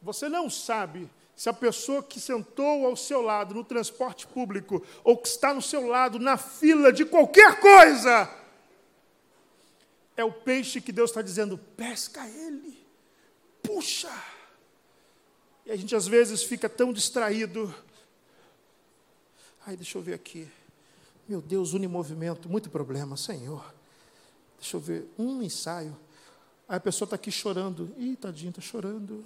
[0.02, 5.16] Você não sabe se a pessoa que sentou ao seu lado no transporte público, ou
[5.16, 8.30] que está no seu lado na fila de qualquer coisa,
[10.16, 12.78] é o peixe que Deus está dizendo: pesca ele,
[13.62, 14.12] puxa.
[15.66, 17.74] E a gente às vezes fica tão distraído.
[19.66, 20.48] Ai, deixa eu ver aqui.
[21.26, 23.74] Meu Deus, unimovimento, muito problema, Senhor.
[24.60, 25.96] Deixa eu ver, um ensaio.
[26.68, 27.92] Aí a pessoa está aqui chorando.
[27.96, 29.24] Ih, tadinho, está chorando.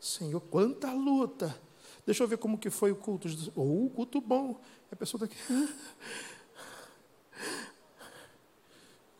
[0.00, 1.58] Senhor, quanta luta.
[2.06, 3.28] Deixa eu ver como que foi o culto.
[3.54, 4.60] Ou oh, culto bom.
[4.90, 5.36] A pessoa está aqui.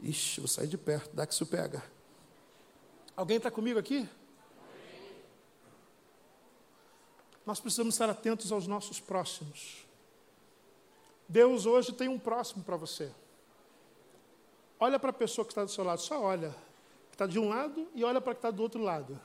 [0.00, 1.82] Ixi, vou sair de perto, dá que isso pega.
[3.16, 4.08] Alguém está comigo aqui?
[7.44, 9.84] Nós precisamos estar atentos aos nossos próximos.
[11.28, 13.10] Deus hoje tem um próximo para você.
[14.78, 16.54] Olha para a pessoa que está do seu lado, só olha.
[17.10, 19.20] Que está de um lado e olha para que está do outro lado.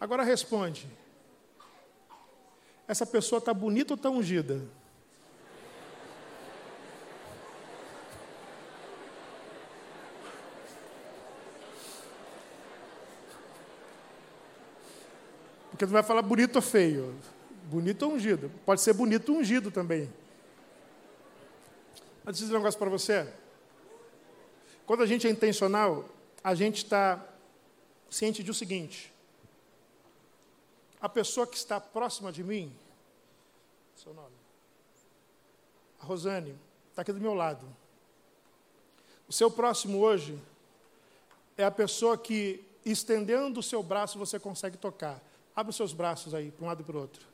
[0.00, 0.88] Agora responde.
[2.88, 4.62] Essa pessoa está bonita ou está ungida?
[15.70, 17.14] Porque tu vai falar bonito ou feio.
[17.64, 18.50] Bonito ou ungido.
[18.66, 20.12] Pode ser bonito ungido também.
[22.24, 23.32] Mas deixa eu dizer um negócio para você.
[24.84, 26.08] Quando a gente é intencional,
[26.42, 27.24] a gente está
[28.10, 29.12] ciente de o seguinte:
[31.00, 32.74] a pessoa que está próxima de mim,
[33.96, 34.34] seu nome,
[36.00, 36.58] a Rosane,
[36.90, 37.66] está aqui do meu lado.
[39.28, 40.38] O seu próximo hoje
[41.56, 45.20] é a pessoa que, estendendo o seu braço, você consegue tocar.
[45.54, 47.26] Abre os seus braços aí, para um lado e para o outro.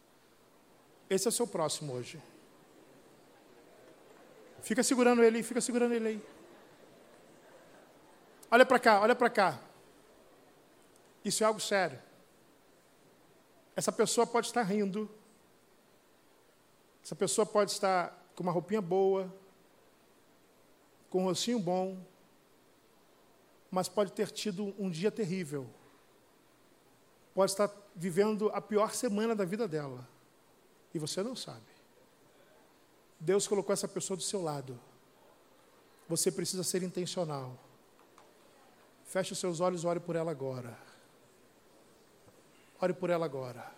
[1.08, 2.20] Esse é o seu próximo hoje.
[4.62, 6.22] Fica segurando ele, fica segurando ele aí.
[8.50, 9.60] Olha para cá, olha para cá.
[11.24, 12.05] Isso é algo sério.
[13.76, 15.08] Essa pessoa pode estar rindo.
[17.04, 19.32] Essa pessoa pode estar com uma roupinha boa,
[21.10, 21.96] com um rostinho bom,
[23.70, 25.68] mas pode ter tido um dia terrível.
[27.34, 30.08] Pode estar vivendo a pior semana da vida dela.
[30.94, 31.76] E você não sabe.
[33.20, 34.80] Deus colocou essa pessoa do seu lado.
[36.08, 37.58] Você precisa ser intencional.
[39.04, 40.76] Feche os seus olhos e ore por ela agora.
[42.80, 43.75] Ore por ela agora.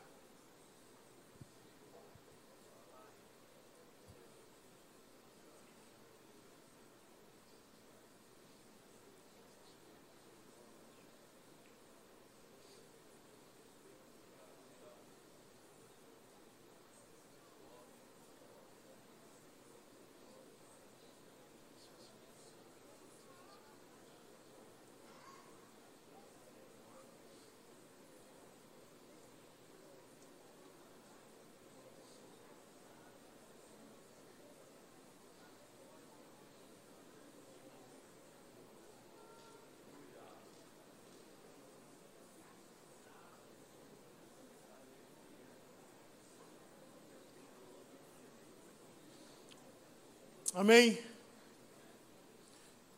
[50.58, 51.00] Amém?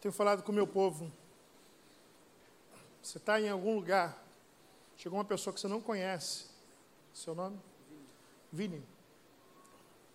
[0.01, 1.13] Tenho falado com o meu povo.
[3.03, 4.25] Você está em algum lugar,
[4.97, 6.47] chegou uma pessoa que você não conhece.
[7.13, 7.61] Seu nome?
[8.51, 8.83] Vini.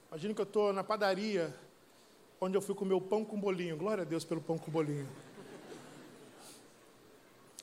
[0.08, 1.56] Imagina que eu estou na padaria,
[2.42, 3.78] onde eu fui comer o pão com bolinho.
[3.78, 5.08] Glória a Deus pelo pão com bolinho.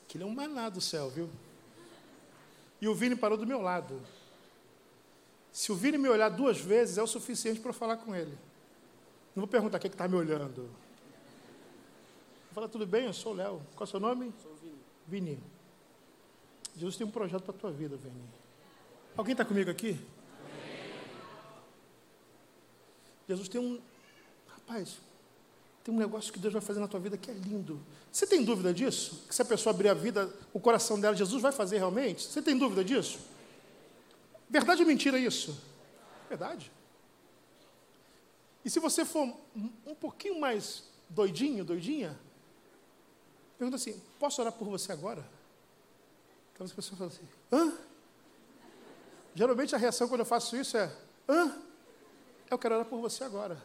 [0.04, 1.28] Aquilo é um maná do céu, viu?
[2.80, 4.00] E o Vini parou do meu lado.
[5.50, 8.38] Se o Vini me olhar duas vezes, é o suficiente para falar com ele.
[9.34, 10.68] Não vou perguntar quem é está me olhando.
[12.52, 13.06] Fala, tudo bem?
[13.06, 13.62] Eu sou o Léo.
[13.74, 14.32] Qual é o seu nome?
[14.42, 14.78] Sou Vini.
[15.08, 15.42] Vini.
[16.76, 18.22] Jesus tem um projeto para a tua vida, Vini.
[19.16, 19.98] Alguém está comigo aqui?
[23.28, 23.80] Jesus tem um.
[24.48, 24.98] Rapaz,
[25.82, 27.80] tem um negócio que Deus vai fazer na tua vida que é lindo.
[28.10, 29.24] Você tem dúvida disso?
[29.26, 32.22] Que se a pessoa abrir a vida, o coração dela, Jesus vai fazer realmente?
[32.22, 33.18] Você tem dúvida disso?
[34.48, 35.58] Verdade ou mentira isso?
[36.28, 36.70] Verdade.
[38.64, 39.34] E se você for
[39.86, 42.18] um pouquinho mais doidinho, doidinha,
[43.58, 45.24] pergunta assim: posso orar por você agora?
[46.54, 47.76] Talvez a pessoa fale assim: hã?
[49.34, 50.94] Geralmente a reação quando eu faço isso é:
[51.28, 51.60] hã?
[52.50, 53.60] Eu quero orar por você agora.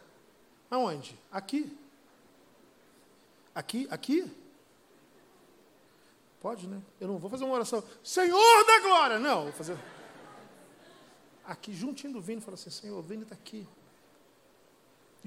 [0.69, 1.17] Aonde?
[1.31, 1.77] Aqui.
[3.53, 3.87] Aqui?
[3.89, 4.31] Aqui?
[6.39, 6.81] Pode, né?
[6.99, 9.19] Eu não vou fazer uma oração, Senhor da glória!
[9.19, 9.77] Não, vou fazer.
[11.43, 13.67] Aqui, juntinho do vinho, fala assim: Senhor, o vinho está aqui.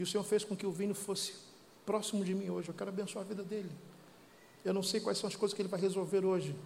[0.00, 1.34] E o Senhor fez com que o vinho fosse
[1.84, 2.70] próximo de mim hoje.
[2.70, 3.70] Eu quero abençoar a vida dele.
[4.64, 6.56] Eu não sei quais são as coisas que ele vai resolver hoje,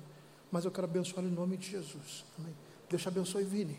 [0.53, 2.24] mas eu quero abençoar em nome de Jesus.
[2.39, 2.55] Amém.
[2.89, 3.76] Deus te abençoe, Vini.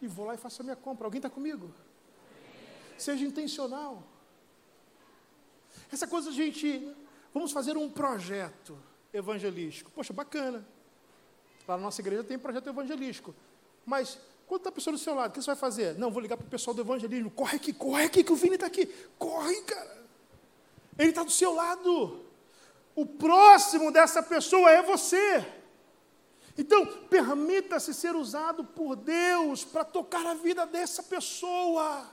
[0.00, 1.06] E vou lá e faço a minha compra.
[1.06, 1.72] Alguém está comigo?
[2.98, 4.02] Seja intencional.
[5.92, 6.92] Essa coisa, gente.
[7.32, 8.76] Vamos fazer um projeto
[9.14, 9.88] evangelístico.
[9.92, 10.66] Poxa, bacana.
[11.68, 13.32] Lá na nossa igreja tem projeto evangelístico.
[13.86, 14.18] Mas
[14.52, 15.98] quando está a pessoa do seu lado, o que você vai fazer?
[15.98, 17.30] Não, vou ligar para o pessoal do evangelismo.
[17.30, 18.84] Corre aqui, corre aqui, que o Vini está aqui.
[19.18, 20.04] Corre, cara.
[20.98, 22.20] Ele está do seu lado.
[22.94, 25.42] O próximo dessa pessoa é você.
[26.58, 32.06] Então, permita-se ser usado por Deus para tocar a vida dessa pessoa.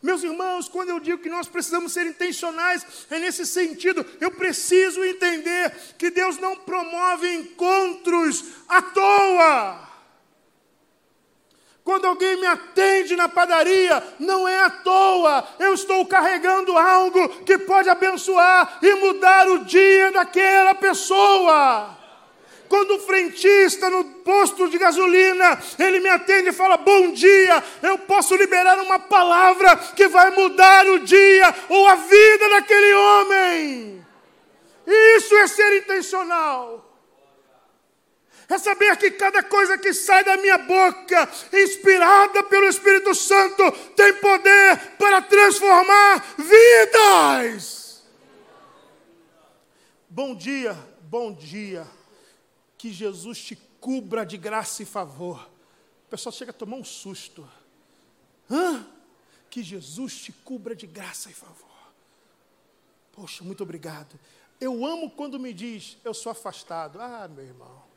[0.00, 4.06] Meus irmãos, quando eu digo que nós precisamos ser intencionais, é nesse sentido.
[4.22, 9.85] Eu preciso entender que Deus não promove encontros à toa.
[11.86, 17.56] Quando alguém me atende na padaria, não é à toa, eu estou carregando algo que
[17.58, 21.96] pode abençoar e mudar o dia daquela pessoa.
[22.68, 27.96] Quando o frentista no posto de gasolina, ele me atende e fala: Bom dia, eu
[27.98, 34.06] posso liberar uma palavra que vai mudar o dia ou a vida daquele homem.
[34.88, 36.95] Isso é ser intencional
[38.48, 44.14] é saber que cada coisa que sai da minha boca, inspirada pelo Espírito Santo, tem
[44.20, 48.04] poder para transformar vidas.
[50.08, 51.86] Bom dia, bom dia.
[52.78, 55.50] Que Jesus te cubra de graça e favor.
[56.06, 57.48] O pessoal chega a tomar um susto.
[58.48, 58.86] Hã?
[59.50, 61.66] Que Jesus te cubra de graça e favor.
[63.12, 64.18] Poxa, muito obrigado.
[64.60, 67.00] Eu amo quando me diz, eu sou afastado.
[67.00, 67.95] Ah, meu irmão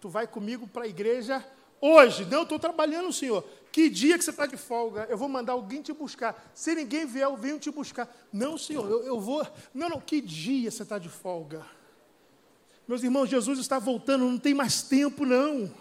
[0.00, 1.44] tu vai comigo para a igreja
[1.80, 2.24] hoje.
[2.24, 3.44] Não, estou trabalhando, Senhor.
[3.72, 5.06] Que dia que você está de folga?
[5.08, 6.50] Eu vou mandar alguém te buscar.
[6.54, 8.08] Se ninguém vier, eu venho te buscar.
[8.32, 9.46] Não, Senhor, eu, eu vou.
[9.72, 11.64] Não, não, que dia você está de folga?
[12.88, 15.72] Meus irmãos, Jesus está voltando, não tem mais tempo, não.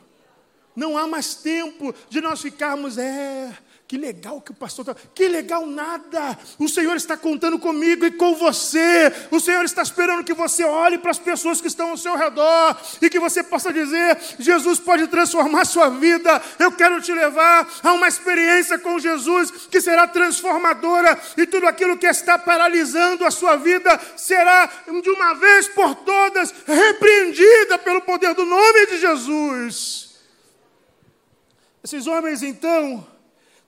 [0.76, 3.58] Não há mais tempo de nós ficarmos, é,
[3.90, 5.10] que legal que o pastor está.
[5.16, 6.38] Que legal nada!
[6.60, 9.12] O Senhor está contando comigo e com você.
[9.32, 12.80] O Senhor está esperando que você olhe para as pessoas que estão ao seu redor
[13.02, 16.40] e que você possa dizer: Jesus pode transformar a sua vida.
[16.60, 21.98] Eu quero te levar a uma experiência com Jesus que será transformadora e tudo aquilo
[21.98, 24.70] que está paralisando a sua vida será
[25.02, 30.10] de uma vez por todas repreendida pelo poder do nome de Jesus.
[31.84, 33.04] Esses homens então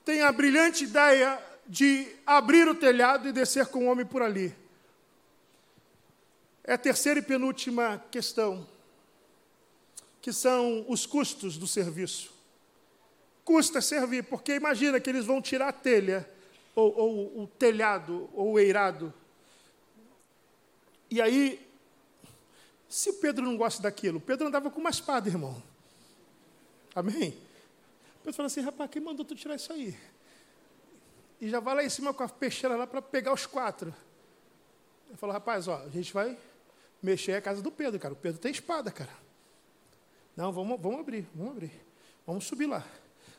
[0.04, 4.54] tem a brilhante ideia de abrir o telhado e descer com o homem por ali.
[6.64, 8.66] É a terceira e penúltima questão,
[10.20, 12.32] que são os custos do serviço.
[13.44, 16.28] Custa servir, porque imagina que eles vão tirar a telha,
[16.74, 19.12] ou, ou o telhado, ou o eirado.
[21.10, 21.60] E aí,
[22.88, 25.60] se o Pedro não gosta daquilo, Pedro andava com uma espada, irmão.
[26.94, 27.36] Amém?
[28.22, 29.98] Depois fala assim, rapaz, quem mandou tu tirar isso aí?
[31.40, 33.92] E já vai lá em cima com a peixeira lá para pegar os quatro.
[35.10, 36.38] Eu falo, rapaz, ó, a gente vai
[37.02, 38.14] mexer a casa do Pedro, cara.
[38.14, 39.10] O Pedro tem espada, cara.
[40.36, 41.72] Não, vamos, vamos abrir, vamos abrir.
[42.24, 42.86] Vamos subir lá.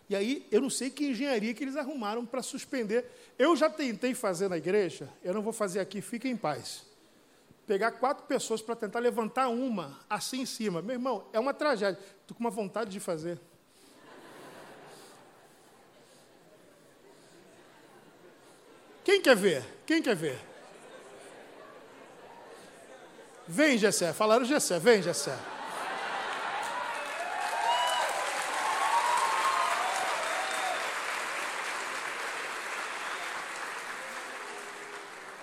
[0.09, 3.09] E aí, eu não sei que engenharia que eles arrumaram para suspender.
[3.39, 6.85] Eu já tentei fazer na igreja, eu não vou fazer aqui, fique em paz.
[7.65, 10.81] Pegar quatro pessoas para tentar levantar uma assim em cima.
[10.81, 11.97] Meu irmão, é uma tragédia.
[12.19, 13.39] Estou com uma vontade de fazer.
[19.13, 19.63] Quem quer ver?
[19.85, 20.39] Quem quer ver?
[23.47, 24.11] Vem, Gessé.
[24.11, 24.79] Falaram Gessé.
[24.79, 25.37] Vem, Gessé.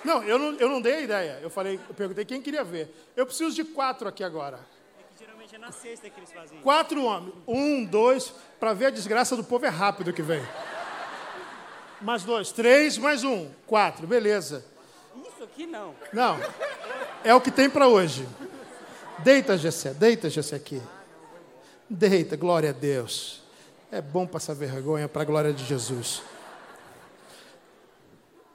[0.05, 1.39] Não, eu não, eu não dei a ideia.
[1.41, 2.93] Eu falei, eu perguntei quem queria ver.
[3.17, 4.59] Eu preciso de quatro aqui agora.
[4.99, 6.61] É que geralmente é na sexta que eles fazem.
[6.61, 7.35] Quatro homens.
[7.47, 10.45] Um, dois, para ver a desgraça do povo é rápido que vem.
[12.01, 14.65] Mais dois, três, mais um, quatro, beleza.
[15.17, 15.95] Isso aqui não.
[16.13, 16.39] Não,
[17.23, 18.27] é o que tem para hoje.
[19.19, 20.81] Deita, Gessé, deita, Gessé aqui.
[21.89, 23.43] Deita, glória a Deus.
[23.93, 26.23] É bom passar vergonha para a glória de Jesus.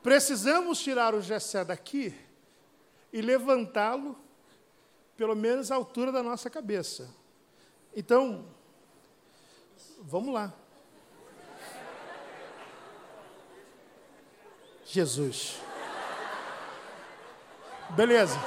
[0.01, 2.15] Precisamos tirar o Gessé daqui
[3.13, 4.17] e levantá-lo
[5.15, 7.09] pelo menos à altura da nossa cabeça.
[7.95, 8.45] Então,
[10.01, 10.53] vamos lá.
[14.95, 15.57] Jesus.
[17.89, 18.39] Beleza.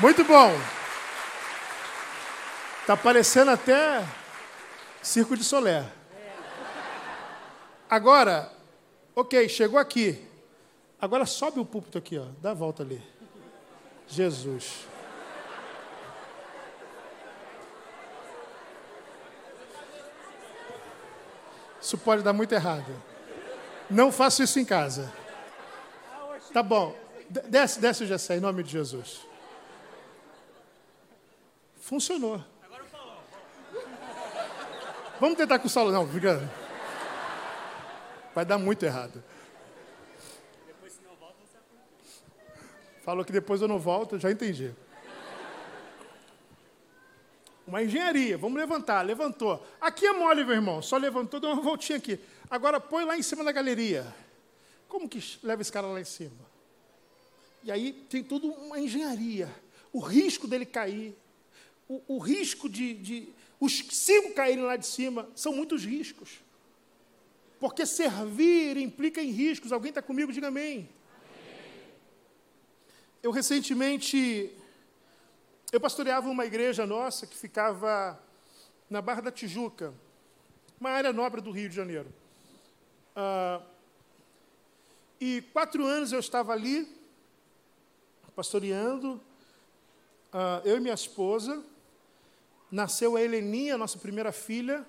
[0.00, 0.50] Muito bom.
[2.84, 4.04] Tá parecendo até
[5.00, 5.86] Circo de Solé.
[7.88, 8.52] Agora,
[9.14, 10.26] ok, chegou aqui.
[11.00, 12.26] Agora sobe o púlpito aqui, ó.
[12.40, 13.00] Dá a volta ali.
[14.08, 14.91] Jesus.
[21.82, 22.94] Isso pode dar muito errado.
[23.90, 25.12] Não faça isso em casa.
[26.52, 26.96] Tá bom.
[27.28, 29.26] Desce, desce o Gessé, em nome de Jesus.
[31.80, 32.42] Funcionou.
[35.18, 35.90] Vamos tentar com o Saulo.
[35.90, 36.48] Não, brincando.
[38.34, 39.22] Vai dar muito errado.
[43.04, 44.72] Falou que depois eu não volto, já entendi.
[47.66, 49.64] Uma engenharia, vamos levantar, levantou.
[49.80, 52.18] Aqui é mole, meu irmão, só levantou, deu uma voltinha aqui.
[52.50, 54.06] Agora põe lá em cima da galeria.
[54.88, 56.52] Como que leva esse cara lá em cima?
[57.64, 59.48] E aí tem toda uma engenharia.
[59.92, 61.14] O risco dele cair,
[61.88, 63.28] o, o risco de, de
[63.60, 66.40] os cinco caírem lá de cima são muitos riscos.
[67.60, 69.70] Porque servir implica em riscos.
[69.70, 70.32] Alguém está comigo?
[70.32, 70.88] Diga amém.
[73.22, 74.50] Eu recentemente,
[75.72, 78.20] eu pastoreava uma igreja nossa que ficava
[78.90, 79.94] na Barra da Tijuca,
[80.78, 82.12] uma área nobre do Rio de Janeiro.
[83.16, 83.62] Ah,
[85.18, 86.86] e quatro anos eu estava ali,
[88.36, 89.18] pastoreando,
[90.30, 91.64] ah, eu e minha esposa.
[92.70, 94.86] Nasceu a Heleninha, nossa primeira filha.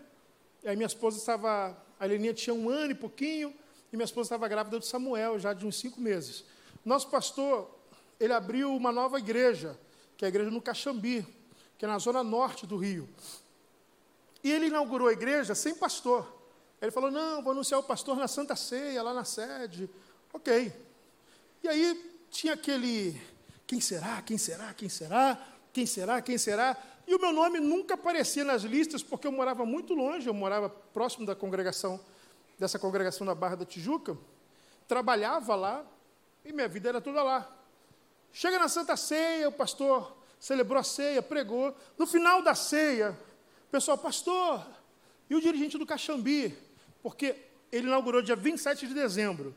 [0.63, 3.53] E aí minha esposa estava, a Heleninha tinha um ano e pouquinho,
[3.91, 6.43] e minha esposa estava grávida de Samuel, já de uns cinco meses.
[6.83, 7.73] Nosso pastor,
[8.19, 9.77] ele abriu uma nova igreja,
[10.23, 11.27] que é a igreja no Caxambi,
[11.77, 13.09] que é na zona norte do Rio.
[14.41, 16.25] E ele inaugurou a igreja sem pastor.
[16.81, 19.89] Ele falou: Não, vou anunciar o pastor na Santa Ceia, lá na sede.
[20.31, 20.71] Ok.
[21.61, 23.21] E aí tinha aquele:
[23.67, 24.21] Quem será?
[24.21, 24.73] Quem será?
[24.73, 25.37] Quem será?
[25.73, 26.21] Quem será?
[26.21, 26.77] Quem será?
[27.05, 30.69] E o meu nome nunca aparecia nas listas, porque eu morava muito longe, eu morava
[30.69, 31.99] próximo da congregação,
[32.57, 34.17] dessa congregação da Barra da Tijuca,
[34.87, 35.85] trabalhava lá,
[36.45, 37.62] e minha vida era toda lá.
[38.33, 41.73] Chega na Santa Ceia, o pastor celebrou a ceia, pregou.
[41.97, 43.17] No final da ceia,
[43.67, 44.65] o pessoal, pastor,
[45.29, 46.53] e o dirigente do Caxambi?
[47.01, 47.35] Porque
[47.71, 49.55] ele inaugurou dia 27 de dezembro.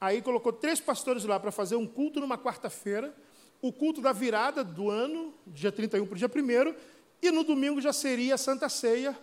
[0.00, 3.14] Aí colocou três pastores lá para fazer um culto numa quarta-feira,
[3.62, 6.74] o culto da virada do ano, dia 31 para o dia 1
[7.22, 9.16] e no domingo já seria a Santa Ceia,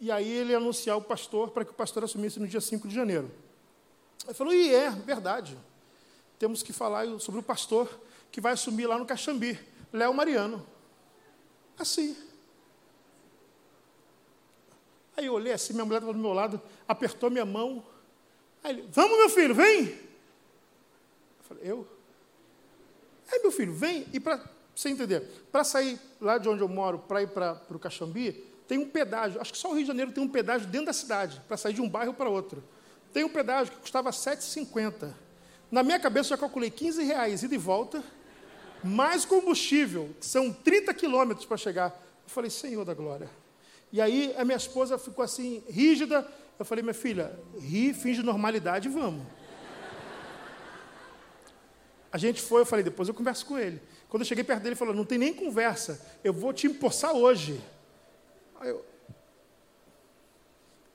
[0.00, 2.86] e aí ele ia anunciar o pastor para que o pastor assumisse no dia 5
[2.86, 3.30] de janeiro.
[4.24, 5.58] Ele falou, e é, verdade.
[6.38, 7.88] Temos que falar sobre o pastor
[8.30, 9.58] que vai assumir lá no Caxambi,
[9.92, 10.66] Léo Mariano.
[11.78, 12.16] Assim.
[15.16, 17.84] Aí eu olhei assim, minha mulher estava do meu lado, apertou minha mão.
[18.62, 19.86] Aí ele, vamos meu filho, vem.
[19.86, 19.98] Eu
[21.42, 21.88] falei, eu?
[23.30, 24.40] Aí, meu filho, vem e para
[24.74, 25.20] você entender,
[25.50, 28.32] para sair lá de onde eu moro, para ir para o Caxambi,
[28.66, 29.40] tem um pedágio.
[29.40, 31.74] Acho que só o Rio de Janeiro tem um pedágio dentro da cidade, para sair
[31.74, 32.62] de um bairro para outro.
[33.12, 35.14] Tem um pedágio que custava R$ 7,50.
[35.74, 38.00] Na minha cabeça, eu já calculei 15 reais ida e volta,
[38.80, 41.88] mais combustível, que são 30 quilômetros para chegar.
[42.22, 43.28] Eu falei, Senhor da glória.
[43.90, 46.24] E aí a minha esposa ficou assim, rígida.
[46.60, 49.26] Eu falei, minha filha, ri, finge normalidade e vamos.
[52.12, 53.82] A gente foi, eu falei, depois eu converso com ele.
[54.08, 57.14] Quando eu cheguei perto dele, ele falou, não tem nem conversa, eu vou te empossar
[57.14, 57.60] hoje.
[58.60, 58.84] Aí eu,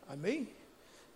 [0.07, 0.47] amém?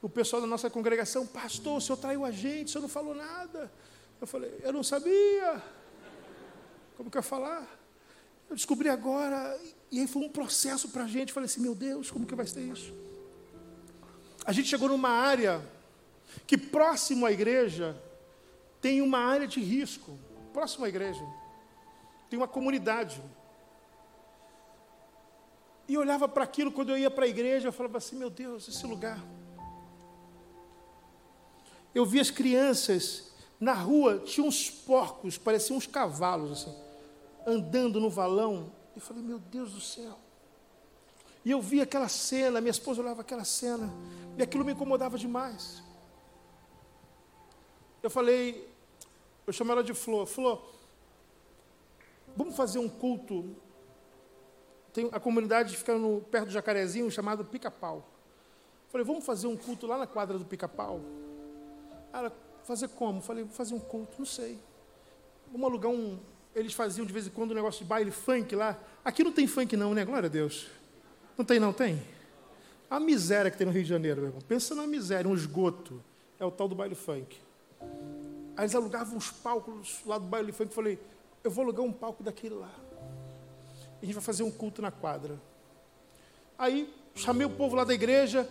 [0.03, 3.15] O pessoal da nossa congregação, pastor, o senhor traiu a gente, o senhor não falou
[3.15, 3.71] nada.
[4.19, 5.63] Eu falei, eu não sabia.
[6.97, 7.65] Como que eu ia falar?
[8.49, 9.57] Eu descobri agora,
[9.89, 11.29] e aí foi um processo para a gente.
[11.29, 12.93] Eu falei assim, meu Deus, como que vai ser isso?
[14.45, 15.61] A gente chegou numa área
[16.45, 17.95] que próximo à igreja
[18.81, 20.19] tem uma área de risco,
[20.51, 21.25] próximo à igreja.
[22.29, 23.23] Tem uma comunidade.
[25.87, 28.67] E olhava para aquilo quando eu ia para a igreja, eu falava assim: meu Deus,
[28.67, 29.23] esse lugar.
[31.93, 36.75] Eu via as crianças na rua, tinha uns porcos, pareciam uns cavalos, assim,
[37.45, 38.71] andando no valão.
[38.95, 40.17] Eu falei: meu Deus do céu.
[41.45, 43.91] E eu via aquela cena, minha esposa olhava aquela cena,
[44.37, 45.83] e aquilo me incomodava demais.
[48.01, 48.69] Eu falei,
[49.45, 50.25] eu chamo ela de Flor.
[50.25, 50.61] Flor,
[52.35, 53.55] vamos fazer um culto.
[54.93, 58.07] Tem a comunidade fica no, perto do Jacarezinho chamado Pica-Pau.
[58.89, 61.01] Falei, vamos fazer um culto lá na quadra do Pica-Pau?
[62.13, 62.31] Ela,
[62.63, 63.19] fazer como?
[63.21, 64.59] Falei, vou fazer um culto, não sei.
[65.51, 66.19] Vamos alugar um.
[66.55, 68.77] Eles faziam de vez em quando um negócio de baile funk lá.
[69.03, 70.05] Aqui não tem funk, não, né?
[70.05, 70.67] Glória a Deus.
[71.35, 71.73] Não tem, não?
[71.73, 72.01] Tem?
[72.89, 74.41] A miséria que tem no Rio de Janeiro, meu irmão.
[74.47, 76.01] Pensa na miséria, um esgoto.
[76.39, 77.37] É o tal do baile funk.
[78.55, 80.73] Aí eles alugavam uns palcos lá do baile funk.
[80.73, 80.99] Falei,
[81.43, 82.71] eu vou alugar um palco daquele lá.
[84.01, 85.41] A gente vai fazer um culto na quadra.
[86.57, 88.47] Aí chamei o povo lá da igreja.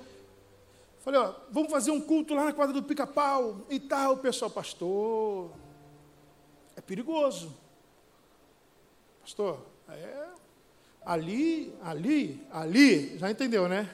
[1.02, 4.14] Falei, ó, vamos fazer um culto lá na quadra do pica-pau e tal.
[4.14, 5.50] O pessoal, pastor,
[6.76, 7.52] é perigoso.
[9.20, 10.28] Pastor, é.
[11.04, 13.92] Ali, ali, ali, já entendeu, né?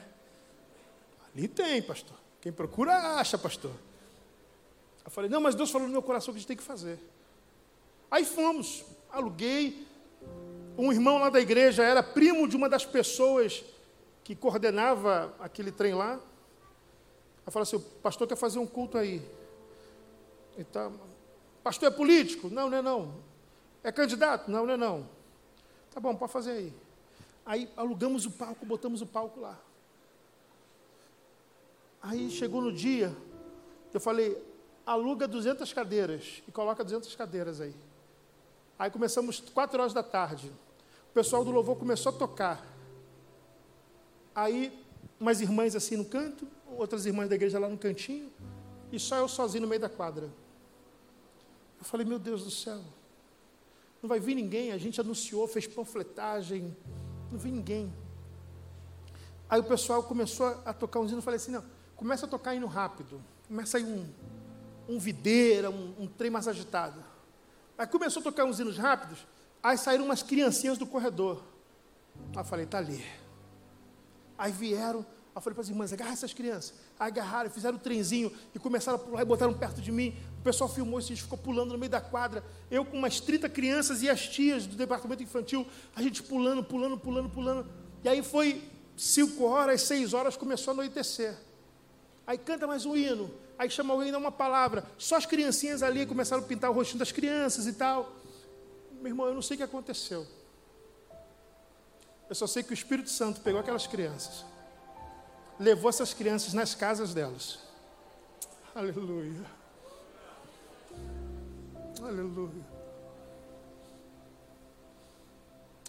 [1.33, 2.15] Ali tem, pastor.
[2.39, 3.71] Quem procura, acha, pastor.
[5.03, 6.99] Eu falei, não, mas Deus falou no meu coração que a gente tem que fazer.
[8.11, 9.87] Aí fomos, aluguei.
[10.77, 13.63] Um irmão lá da igreja era primo de uma das pessoas
[14.23, 16.19] que coordenava aquele trem lá.
[17.49, 19.27] Eu falei assim, o pastor quer fazer um culto aí.
[20.71, 20.91] Tá,
[21.63, 22.47] pastor é político?
[22.47, 23.15] Não, não é não.
[23.83, 24.51] É candidato?
[24.51, 25.09] Não, não é não.
[25.91, 26.73] Tá bom, pode fazer aí.
[27.43, 29.57] Aí alugamos o palco, botamos o palco lá.
[32.03, 33.17] Aí chegou no dia,
[33.91, 34.37] eu falei,
[34.85, 37.73] aluga 200 cadeiras e coloca 200 cadeiras aí.
[38.77, 40.51] Aí começamos 4 horas da tarde.
[41.09, 42.63] o pessoal do louvor começou a tocar.
[44.35, 44.71] Aí,
[45.19, 46.47] umas irmãs assim no canto,
[46.79, 48.31] outras irmãs da igreja lá no cantinho,
[48.91, 50.29] e só eu sozinho no meio da quadra.
[51.77, 52.79] Eu falei, meu Deus do céu,
[54.01, 56.75] não vai vir ninguém, a gente anunciou, fez panfletagem,
[57.31, 57.93] não vi ninguém.
[59.49, 61.63] Aí o pessoal começou a tocar uns hinos, eu falei assim, não,
[61.95, 64.07] começa a tocar hino rápido, começa aí um,
[64.87, 67.03] um videira, um, um trem mais agitado.
[67.77, 69.25] Aí começou a tocar uns hinos rápidos,
[69.61, 71.43] aí saíram umas criancinhas do corredor.
[72.33, 73.03] Aí eu falei, tá ali.
[74.37, 75.05] Aí vieram,
[75.39, 76.73] eu falei para as irmãs, agarra essas crianças.
[76.99, 80.15] Agarraram, fizeram o trenzinho e começaram a pular e botaram perto de mim.
[80.39, 82.43] O pessoal filmou isso, a gente ficou pulando no meio da quadra.
[82.69, 85.65] Eu com umas 30 crianças e as tias do departamento infantil,
[85.95, 87.65] a gente pulando, pulando, pulando, pulando.
[88.03, 88.61] E aí foi
[88.97, 91.35] 5 horas, 6 horas, começou a anoitecer.
[92.27, 93.31] Aí canta mais um hino.
[93.57, 94.85] Aí chama alguém, dá uma palavra.
[94.97, 98.13] Só as criancinhas ali começaram a pintar o rostinho das crianças e tal.
[99.01, 100.27] Meu irmão, eu não sei o que aconteceu.
[102.29, 104.45] Eu só sei que o Espírito Santo pegou aquelas crianças
[105.59, 107.59] levou essas crianças nas casas delas.
[108.73, 109.45] Aleluia.
[112.01, 112.65] Aleluia.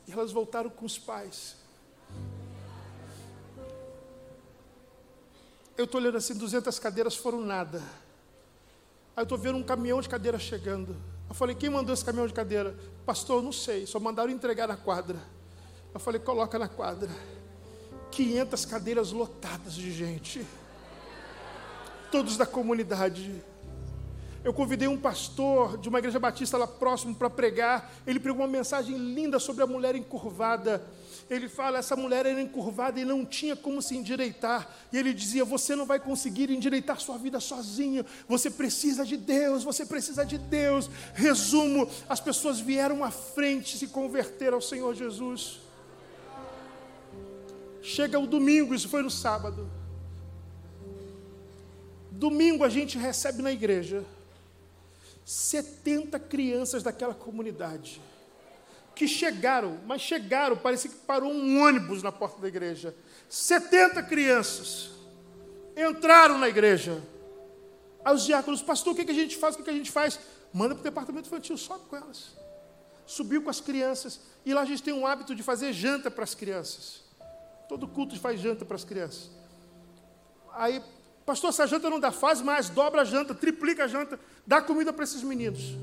[0.08, 1.54] E elas voltaram com os pais.
[5.78, 7.78] Eu estou olhando assim, 200 cadeiras foram nada.
[9.16, 10.96] Aí eu estou vendo um caminhão de cadeira chegando.
[11.28, 12.76] Eu falei, quem mandou esse caminhão de cadeira?
[13.06, 15.16] Pastor, não sei, só mandaram entregar na quadra.
[15.94, 17.08] Eu falei, coloca na quadra.
[18.10, 20.44] 500 cadeiras lotadas de gente,
[22.10, 23.42] todos da comunidade.
[24.42, 27.92] Eu convidei um pastor de uma igreja batista lá próximo para pregar.
[28.06, 30.82] Ele pregou uma mensagem linda sobre a mulher encurvada.
[31.28, 34.66] Ele fala: essa mulher era encurvada e não tinha como se endireitar.
[34.90, 38.04] E ele dizia: Você não vai conseguir endireitar sua vida sozinho.
[38.26, 40.90] Você precisa de Deus, você precisa de Deus.
[41.12, 45.60] Resumo: as pessoas vieram à frente se converter ao Senhor Jesus.
[47.82, 49.70] Chega o domingo, isso foi no sábado.
[52.10, 54.04] Domingo a gente recebe na igreja
[55.24, 58.00] 70 crianças daquela comunidade
[59.00, 62.94] que chegaram, mas chegaram, parecia que parou um ônibus na porta da igreja.
[63.30, 64.90] 70 crianças
[65.74, 67.02] entraram na igreja.
[68.04, 69.54] Aí os diáconos, pastor, o que, a gente faz?
[69.54, 70.20] O que, a gente faz?
[70.52, 72.36] Manda para o departamento infantil, sobe com elas.
[73.06, 74.20] Subiu com as crianças.
[74.44, 76.99] E lá a gente tem um hábito de fazer janta para as crianças.
[77.70, 79.30] Todo culto faz janta para as crianças.
[80.54, 80.82] Aí,
[81.24, 84.92] pastor, essa janta não dá, faz mais, dobra a janta, triplica a janta, dá comida
[84.92, 85.76] para esses meninos.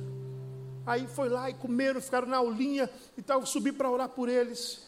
[0.86, 4.86] Aí foi lá e comeram, ficaram na aulinha e tal, subi para orar por eles.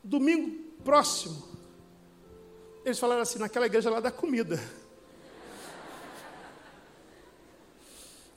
[0.00, 1.42] Domingo próximo,
[2.84, 4.56] eles falaram assim, naquela igreja lá dá comida.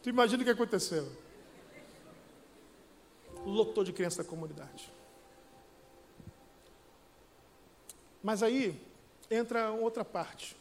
[0.01, 1.07] Tu imagina o que aconteceu?
[3.45, 4.91] Lotou de criança da comunidade.
[8.21, 8.79] Mas aí
[9.29, 10.55] entra outra parte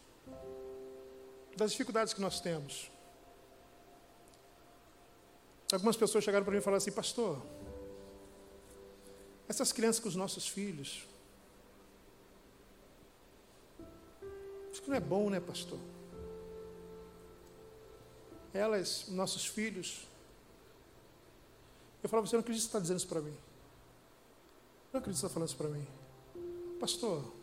[1.56, 2.90] das dificuldades que nós temos.
[5.72, 7.42] Algumas pessoas chegaram para mim e falaram assim, pastor,
[9.48, 11.04] essas crianças com os nossos filhos,
[14.72, 15.78] isso que não é bom, né, pastor?
[18.54, 20.06] Elas, nossos filhos.
[22.02, 23.36] Eu falava, você não acredita que você está dizendo isso para mim?
[24.92, 25.86] Não acredito que você está falando isso para mim.
[26.78, 27.37] Pastor,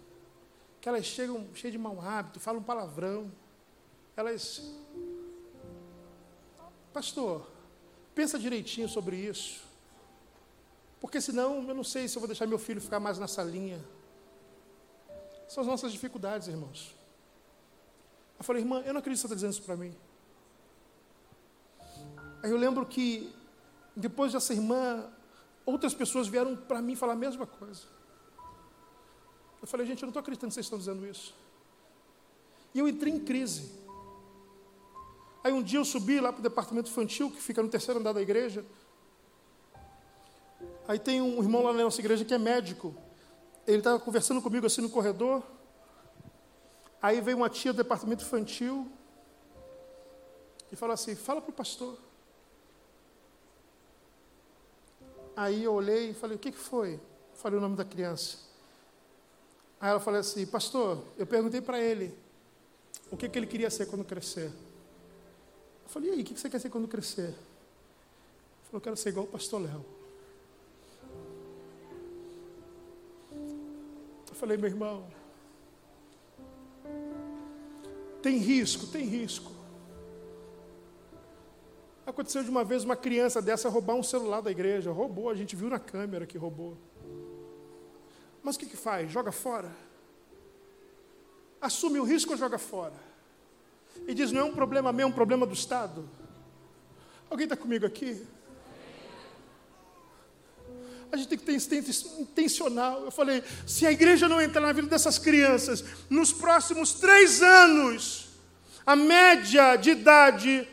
[0.85, 3.31] que elas chegam cheias de mau hábito, falam palavrão.
[4.15, 4.61] Elas.
[6.93, 7.49] Pastor,
[8.13, 9.63] pensa direitinho sobre isso.
[11.01, 13.83] Porque senão eu não sei se eu vou deixar meu filho ficar mais nessa linha.
[15.47, 16.93] São as nossas dificuldades, irmãos.
[18.37, 19.91] Eu falei, irmã, eu não acredito que você está dizendo isso para mim.
[22.43, 23.33] Aí eu lembro que,
[23.95, 25.09] depois dessa irmã,
[25.65, 27.94] outras pessoas vieram para mim falar a mesma coisa.
[29.65, 31.33] Eu falei, gente, eu não estou acreditando que vocês estão dizendo isso.
[32.71, 33.71] E eu entrei em crise.
[35.43, 38.13] Aí um dia eu subi lá para o departamento infantil, que fica no terceiro andar
[38.13, 38.63] da igreja.
[40.87, 42.93] Aí tem um irmão lá na nossa igreja que é médico.
[43.65, 45.41] Ele estava conversando comigo assim no corredor.
[47.01, 48.87] Aí veio uma tia do departamento infantil
[50.71, 51.97] e falou assim: fala para o pastor.
[55.35, 56.99] Aí eu olhei e falei: o que, que foi?
[57.33, 58.45] Falei o nome da criança.
[59.85, 62.11] Aí ela falou assim, pastor, eu perguntei para ele
[63.11, 64.47] o que, que ele queria ser quando crescer.
[65.83, 67.25] Eu falei, e aí, o que você quer ser quando crescer?
[67.27, 67.35] Ele
[68.63, 69.85] falou, quero ser igual o pastor Léo.
[74.27, 75.05] Eu falei, meu irmão,
[78.23, 79.51] tem risco, tem risco.
[82.07, 84.91] Aconteceu de uma vez uma criança dessa roubar um celular da igreja.
[84.91, 86.75] Roubou, a gente viu na câmera que roubou.
[88.45, 89.11] Mas o que, que faz?
[89.11, 89.75] Joga fora.
[91.59, 92.93] Assume o risco ou joga fora.
[94.07, 96.07] E diz: não é um problema meu, é um problema do Estado.
[97.27, 98.23] Alguém está comigo aqui?
[101.11, 101.83] A gente tem que ter
[102.19, 103.05] intencional.
[103.05, 108.29] Eu falei: se a igreja não entrar na vida dessas crianças, nos próximos três anos,
[108.85, 110.67] a média de idade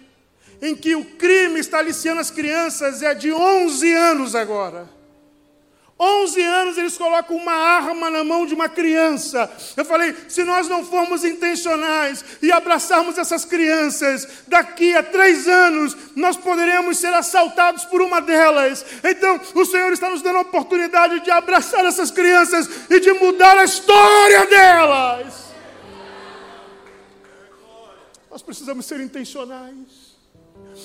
[0.60, 5.01] em que o crime está aliciando as crianças é de 11 anos agora.
[5.98, 9.50] 11 anos eles colocam uma arma na mão de uma criança.
[9.76, 15.96] Eu falei: se nós não formos intencionais e abraçarmos essas crianças, daqui a três anos
[16.16, 18.84] nós poderemos ser assaltados por uma delas.
[19.04, 23.56] Então, o Senhor está nos dando a oportunidade de abraçar essas crianças e de mudar
[23.58, 25.42] a história delas.
[28.28, 30.01] Nós precisamos ser intencionais.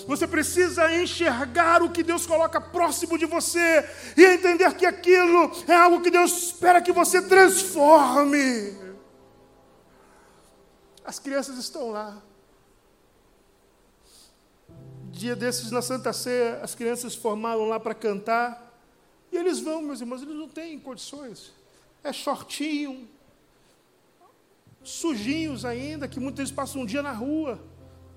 [0.07, 5.73] Você precisa enxergar o que Deus coloca próximo de você e entender que aquilo é
[5.73, 8.75] algo que Deus espera que você transforme.
[11.05, 12.21] As crianças estão lá.
[15.09, 18.67] Dia desses na Santa Ceia, as crianças formaram lá para cantar.
[19.31, 21.53] E eles vão, meus irmãos, eles não têm condições.
[22.03, 23.07] É shortinho,
[24.83, 27.59] sujinhos ainda, que muitas vezes passam um dia na rua.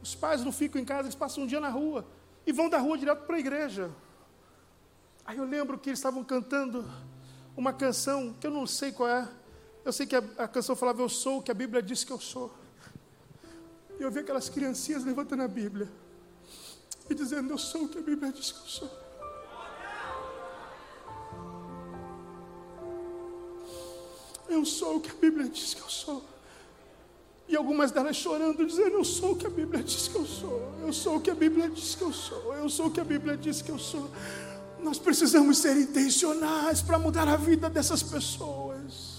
[0.02, 2.06] Os pais não ficam em casa, eles passam um dia na rua
[2.46, 3.90] e vão da rua direto para a igreja.
[5.24, 6.84] Aí eu lembro que eles estavam cantando
[7.56, 9.28] uma canção que eu não sei qual é.
[9.84, 12.12] Eu sei que a, a canção falava Eu sou o que a Bíblia diz que
[12.12, 12.52] eu sou.
[13.98, 15.88] E eu vi aquelas criancinhas levantando a Bíblia
[17.08, 18.90] e dizendo: Eu sou o que a Bíblia diz que eu sou.
[24.48, 26.24] Eu sou o que a Bíblia diz que eu sou.
[27.50, 30.72] E algumas delas chorando, dizendo: Eu sou o que a Bíblia diz que eu sou.
[30.86, 32.54] Eu sou o que a Bíblia diz que eu sou.
[32.54, 34.08] Eu sou o que a Bíblia diz que eu sou.
[34.80, 39.18] Nós precisamos ser intencionais para mudar a vida dessas pessoas.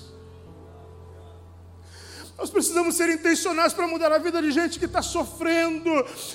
[2.38, 5.92] Nós precisamos ser intencionais para mudar a vida de gente que está sofrendo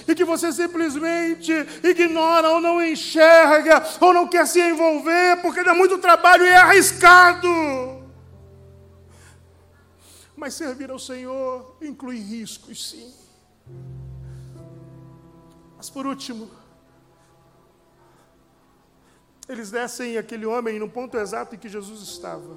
[0.06, 1.50] e que você simplesmente
[1.82, 6.56] ignora ou não enxerga ou não quer se envolver porque dá muito trabalho e é
[6.56, 7.95] arriscado.
[10.36, 13.12] Mas servir ao Senhor inclui riscos, sim.
[15.76, 16.50] Mas por último,
[19.48, 22.56] eles descem aquele homem no ponto exato em que Jesus estava.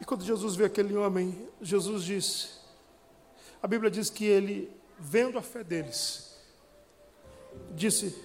[0.00, 2.62] E quando Jesus vê aquele homem, Jesus disse,
[3.62, 6.36] a Bíblia diz que ele, vendo a fé deles,
[7.70, 8.20] disse: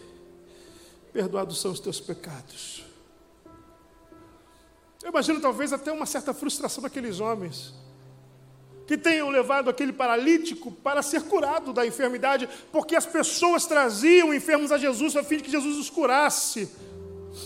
[1.13, 2.86] Perdoados são os teus pecados.
[5.03, 7.73] Eu imagino talvez até uma certa frustração daqueles homens
[8.87, 14.71] que tenham levado aquele paralítico para ser curado da enfermidade, porque as pessoas traziam enfermos
[14.71, 16.71] a Jesus a fim de que Jesus os curasse.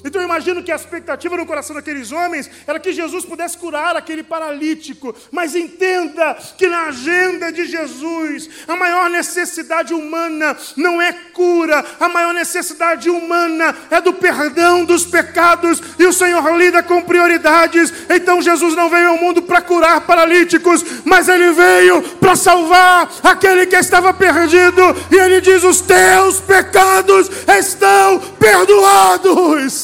[0.04, 3.96] Então eu imagino que a expectativa no coração daqueles homens era que Jesus pudesse curar
[3.96, 5.16] aquele paralítico.
[5.32, 12.10] Mas entenda que na agenda de Jesus, a maior necessidade humana não é cura, a
[12.10, 15.82] maior necessidade humana é do perdão dos pecados.
[16.00, 17.94] E o Senhor lida com prioridades.
[18.10, 23.66] Então Jesus não veio ao mundo para curar paralíticos, mas ele veio para salvar aquele
[23.66, 24.82] que estava perdido.
[25.12, 29.81] E ele diz: Os teus pecados estão perdoados.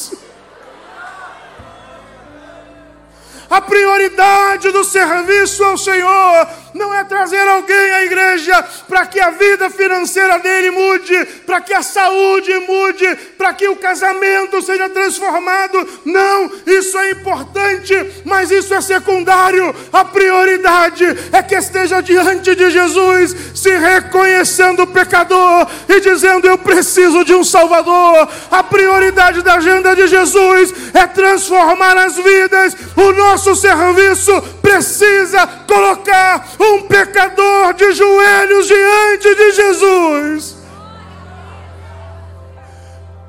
[3.50, 9.30] A prioridade do serviço ao Senhor não é trazer alguém à igreja para que a
[9.30, 15.88] vida financeira dele mude, para que a saúde mude, para que o casamento seja transformado.
[16.04, 17.94] Não, isso é importante,
[18.24, 19.74] mas isso é secundário.
[19.92, 27.24] A prioridade é que esteja diante de Jesus, se reconhecendo pecador e dizendo: Eu preciso
[27.24, 28.28] de um Salvador.
[28.50, 32.76] A prioridade da agenda de Jesus é transformar as vidas.
[32.96, 40.56] O nosso serviço precisa colocar um pecador de joelhos diante de Jesus.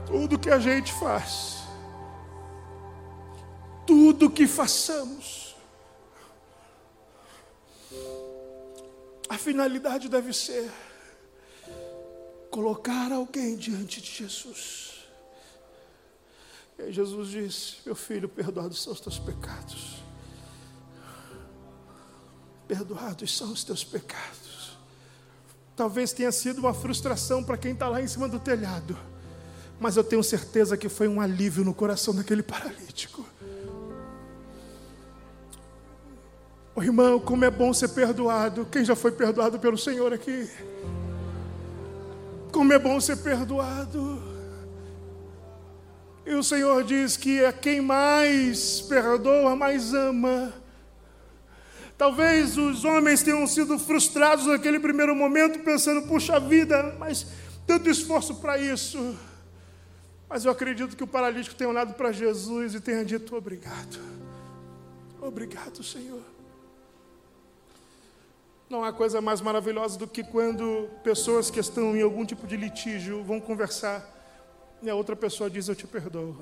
[0.08, 1.60] Tudo que a gente faz,
[3.86, 5.56] tudo que façamos,
[9.30, 10.70] a finalidade deve ser
[12.50, 15.08] colocar alguém diante de Jesus.
[16.80, 19.89] E Jesus disse: Meu filho, perdoados são os teus pecados
[22.70, 24.78] perdoados são os teus pecados.
[25.76, 28.96] Talvez tenha sido uma frustração para quem está lá em cima do telhado,
[29.80, 33.26] mas eu tenho certeza que foi um alívio no coração daquele paralítico.
[36.76, 38.68] Oh, irmão, como é bom ser perdoado.
[38.72, 40.48] Quem já foi perdoado pelo Senhor aqui?
[42.52, 44.22] Como é bom ser perdoado.
[46.24, 50.54] E o Senhor diz que é quem mais perdoa, mais ama.
[52.00, 57.28] Talvez os homens tenham sido frustrados naquele primeiro momento, pensando, puxa vida, mas
[57.68, 59.18] tanto esforço para isso.
[60.30, 64.00] Mas eu acredito que o paralítico tenha olhado para Jesus e tenha dito: obrigado.
[65.22, 66.24] Obrigado, Senhor.
[68.70, 72.56] Não há coisa mais maravilhosa do que quando pessoas que estão em algum tipo de
[72.56, 74.08] litígio vão conversar
[74.82, 76.38] e a outra pessoa diz: Eu te perdoo.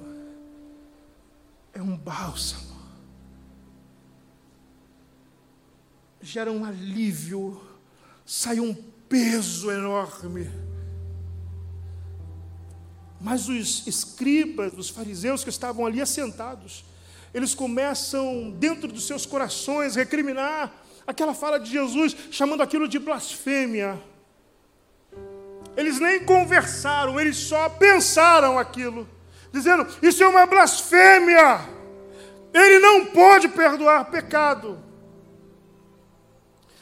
[1.73, 2.66] É um bálsamo.
[6.21, 7.61] Gera um alívio,
[8.25, 8.73] sai um
[9.07, 10.49] peso enorme.
[13.19, 16.85] Mas os escribas, os fariseus que estavam ali assentados,
[17.33, 20.73] eles começam, dentro dos seus corações, recriminar
[21.05, 24.01] aquela fala de Jesus, chamando aquilo de blasfêmia.
[25.75, 29.07] Eles nem conversaram, eles só pensaram aquilo,
[29.51, 31.59] dizendo: Isso é uma blasfêmia.
[32.53, 34.86] Ele não pode perdoar pecado.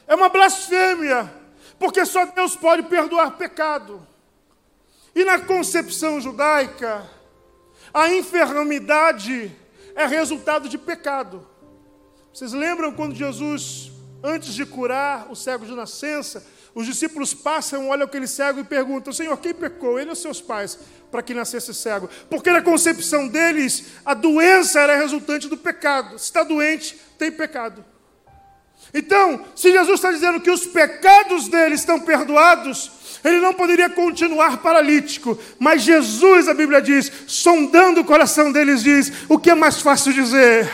[0.08, 1.32] É uma blasfêmia,
[1.80, 4.06] porque só Deus pode perdoar pecado.
[5.14, 7.10] E na concepção judaica,
[7.94, 9.56] a enfermidade
[9.96, 11.48] é resultado de pecado.
[12.34, 13.96] Vocês lembram quando Jesus
[14.28, 16.44] Antes de curar o cego de nascença,
[16.74, 20.00] os discípulos passam, olham aquele cego e perguntam: Senhor, quem pecou?
[20.00, 20.80] Ele ou seus pais,
[21.12, 22.10] para que nascesse cego?
[22.28, 26.18] Porque na concepção deles, a doença era resultante do pecado.
[26.18, 27.86] Se está doente, tem pecado.
[28.96, 32.90] Então, se Jesus está dizendo que os pecados dele estão perdoados,
[33.26, 35.38] ele não poderia continuar paralítico.
[35.60, 40.14] Mas Jesus, a Bíblia diz, sondando o coração deles, diz: o que é mais fácil
[40.14, 40.72] dizer?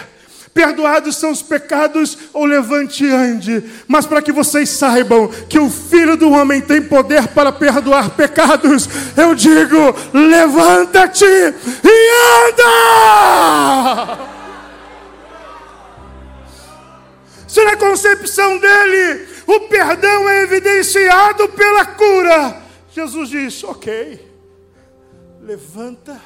[0.53, 3.63] Perdoados são os pecados, ou levante e ande.
[3.87, 8.87] Mas para que vocês saibam que o Filho do Homem tem poder para perdoar pecados,
[9.17, 12.11] eu digo: levanta-te e
[12.49, 14.40] anda!
[17.51, 22.61] Se na concepção dele o perdão é evidenciado pela cura,
[22.93, 24.31] Jesus diz: ok,
[25.41, 26.21] levanta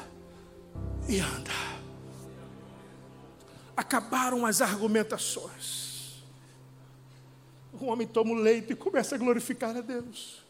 [1.08, 1.66] e anda
[3.76, 6.24] acabaram as argumentações.
[7.78, 10.42] O homem toma o leite e começa a glorificar a Deus.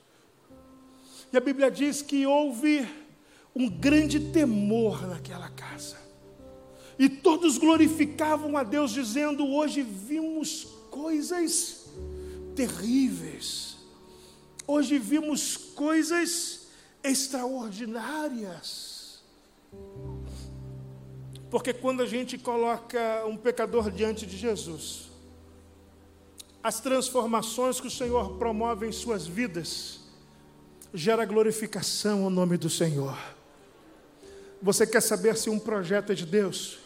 [1.33, 2.89] E a Bíblia diz que houve
[3.55, 6.06] um grande temor naquela casa.
[6.99, 11.87] E todos glorificavam a Deus, dizendo: Hoje vimos coisas
[12.55, 13.77] terríveis.
[14.67, 16.69] Hoje vimos coisas
[17.05, 19.23] extraordinárias.
[21.51, 25.11] Porque quando a gente coloca um pecador diante de Jesus,
[26.63, 30.01] as transformações que o Senhor promove em suas vidas,
[30.93, 33.17] gera glorificação ao nome do Senhor.
[34.61, 36.86] Você quer saber se um projeto é de Deus?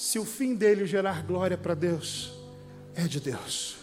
[0.00, 2.32] Se o fim dele gerar glória para Deus,
[2.96, 3.76] é de Deus.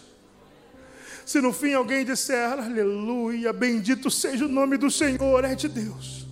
[1.23, 6.25] Se no fim alguém disser, aleluia, bendito seja o nome do Senhor, é de Deus.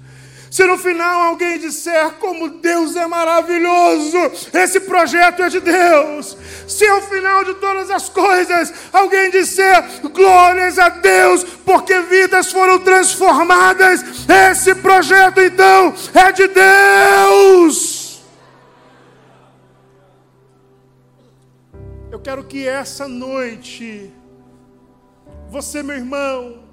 [0.49, 4.17] Se no final alguém disser como Deus é maravilhoso,
[4.51, 6.35] esse projeto é de Deus.
[6.67, 12.79] Se ao final de todas as coisas alguém disser glórias a Deus, porque vidas foram
[12.79, 14.03] transformadas,
[14.49, 17.94] esse projeto então é de Deus.
[22.25, 24.11] Quero que essa noite,
[25.47, 26.63] você, meu irmão,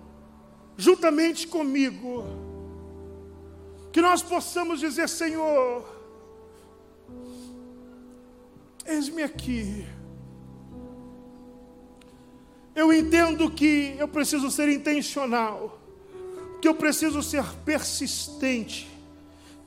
[0.78, 2.24] juntamente comigo,
[3.92, 5.84] que nós possamos dizer: Senhor,
[8.86, 9.84] eis-me aqui.
[12.74, 15.78] Eu entendo que eu preciso ser intencional,
[16.62, 18.88] que eu preciso ser persistente,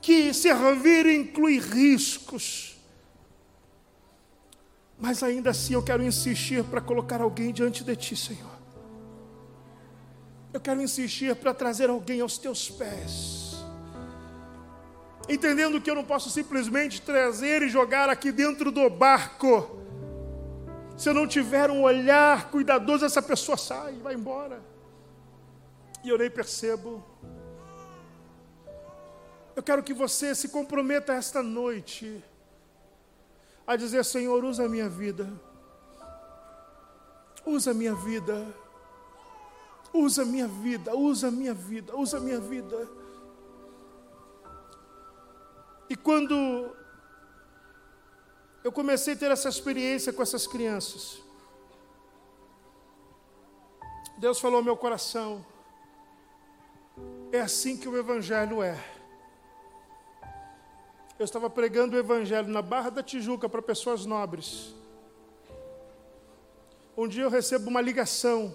[0.02, 2.75] que servir inclui riscos.
[4.98, 8.56] Mas ainda assim eu quero insistir para colocar alguém diante de ti, Senhor.
[10.54, 13.46] Eu quero insistir para trazer alguém aos teus pés
[15.28, 19.82] entendendo que eu não posso simplesmente trazer e jogar aqui dentro do barco.
[20.98, 24.62] Se eu não tiver um olhar cuidadoso, essa pessoa sai, vai embora.
[26.04, 27.04] E eu nem percebo.
[29.56, 32.24] Eu quero que você se comprometa esta noite
[33.66, 35.32] a dizer: Senhor, usa a minha vida.
[37.46, 38.46] Usa a minha vida.
[39.96, 42.90] Usa a minha vida, usa a minha vida, usa a minha vida.
[45.90, 46.76] E quando
[48.62, 51.24] eu comecei a ter essa experiência com essas crianças,
[54.18, 55.46] Deus falou ao meu coração:
[57.32, 58.95] é assim que o Evangelho é.
[61.18, 64.76] Eu estava pregando o evangelho na Barra da Tijuca para pessoas nobres.
[66.98, 68.54] Um dia eu recebo uma ligação.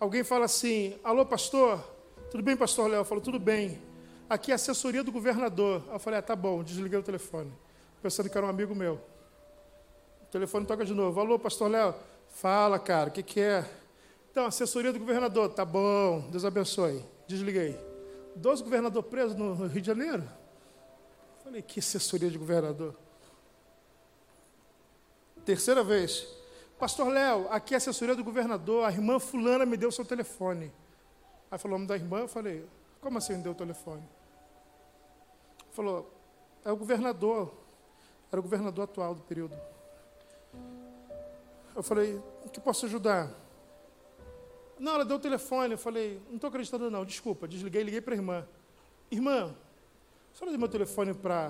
[0.00, 1.84] Alguém fala assim: Alô, pastor?
[2.30, 3.00] Tudo bem, pastor Léo?
[3.00, 3.82] Eu falo: Tudo bem.
[4.28, 5.82] Aqui é a assessoria do governador.
[5.92, 6.62] Eu falei: Ah, tá bom.
[6.62, 7.52] Desliguei o telefone.
[8.02, 8.94] Pensando que era um amigo meu.
[10.22, 11.20] O telefone toca de novo.
[11.20, 11.94] Alô, pastor Léo?
[12.30, 13.68] Fala, cara, o que, que é?
[14.30, 15.50] Então, assessoria do governador.
[15.50, 17.04] Tá bom, Deus abençoe.
[17.26, 17.78] Desliguei.
[18.34, 20.24] Doze governador presos no Rio de Janeiro.
[21.48, 22.94] Falei, que assessoria de governador.
[25.46, 26.28] Terceira vez.
[26.78, 30.70] Pastor Léo, aqui é a assessoria do governador, a irmã fulana me deu seu telefone.
[31.50, 32.66] Aí falou o nome da irmã, eu falei,
[33.00, 34.06] como assim me deu o telefone?
[35.70, 36.12] Falou,
[36.66, 37.50] é o governador,
[38.30, 39.58] era o governador atual do período.
[41.74, 43.30] Eu falei, o que posso ajudar?
[44.78, 48.12] Não, ela deu o telefone, eu falei, não estou acreditando não, desculpa, desliguei, liguei para
[48.12, 48.46] a irmã.
[49.10, 49.56] Irmã,
[50.38, 51.48] senhora deu meu telefone para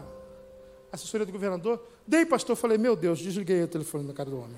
[0.91, 1.87] a assessoria do governador?
[2.07, 4.57] Dei, pastor, falei, meu Deus, desliguei o telefone na cara do homem.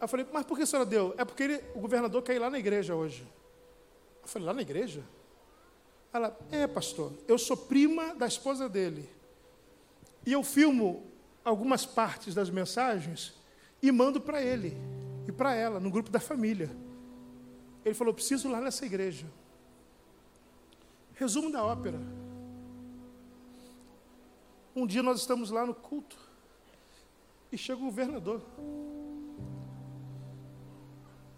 [0.00, 1.14] eu falei, mas por que a senhora deu?
[1.16, 3.26] É porque ele, o governador quer ir lá na igreja hoje.
[4.22, 5.02] Eu falei, lá na igreja?
[6.12, 9.08] Ela, é, pastor, eu sou prima da esposa dele.
[10.26, 11.04] E eu filmo
[11.42, 13.32] algumas partes das mensagens
[13.82, 14.76] e mando para ele
[15.26, 16.70] e para ela, no grupo da família.
[17.82, 19.26] Ele falou, preciso ir lá nessa igreja.
[21.14, 22.00] Resumo da ópera.
[24.74, 26.16] Um dia nós estamos lá no culto
[27.52, 28.42] e chega o governador.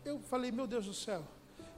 [0.03, 1.23] Eu falei, meu Deus do céu.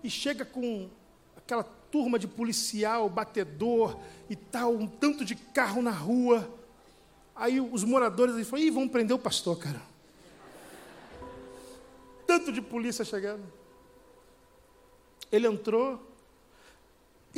[0.02, 0.88] E chega com
[1.36, 3.98] aquela turma de policial, batedor
[4.30, 6.48] e tal, um tanto de carro na rua.
[7.34, 9.82] Aí os moradores aí falam, ih, vão prender o pastor, cara.
[12.26, 13.44] Tanto de polícia chegando.
[15.32, 16.00] Ele entrou,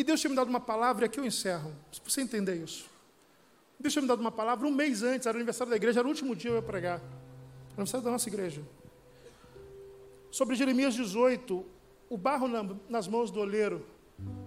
[0.00, 2.88] e Deus tinha me dado uma palavra, e aqui eu encerro, para você entender isso.
[3.78, 6.06] Deus tinha me dado uma palavra um mês antes, era o aniversário da igreja, era
[6.06, 6.98] o último dia eu ia pregar.
[6.98, 8.62] Era aniversário da nossa igreja
[10.30, 11.64] sobre Jeremias 18,
[12.08, 13.84] o barro na, nas mãos do oleiro.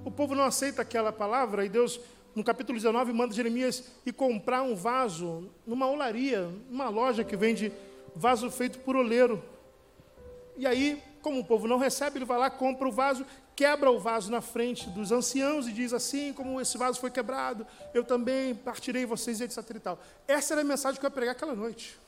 [0.06, 2.00] O povo não aceita aquela palavra e Deus,
[2.34, 7.72] no capítulo 19, manda Jeremias ir comprar um vaso numa olaria, numa loja que vende
[8.16, 9.44] vaso feito por oleiro.
[10.58, 13.26] E aí, como o povo não recebe, ele vai lá, compra o vaso,
[13.56, 17.66] quebra o vaso na frente dos anciãos e diz assim: como esse vaso foi quebrado,
[17.94, 19.58] eu também partirei vocês, etc.
[19.76, 20.00] E tal.
[20.28, 22.00] Essa era a mensagem que eu ia pregar aquela noite.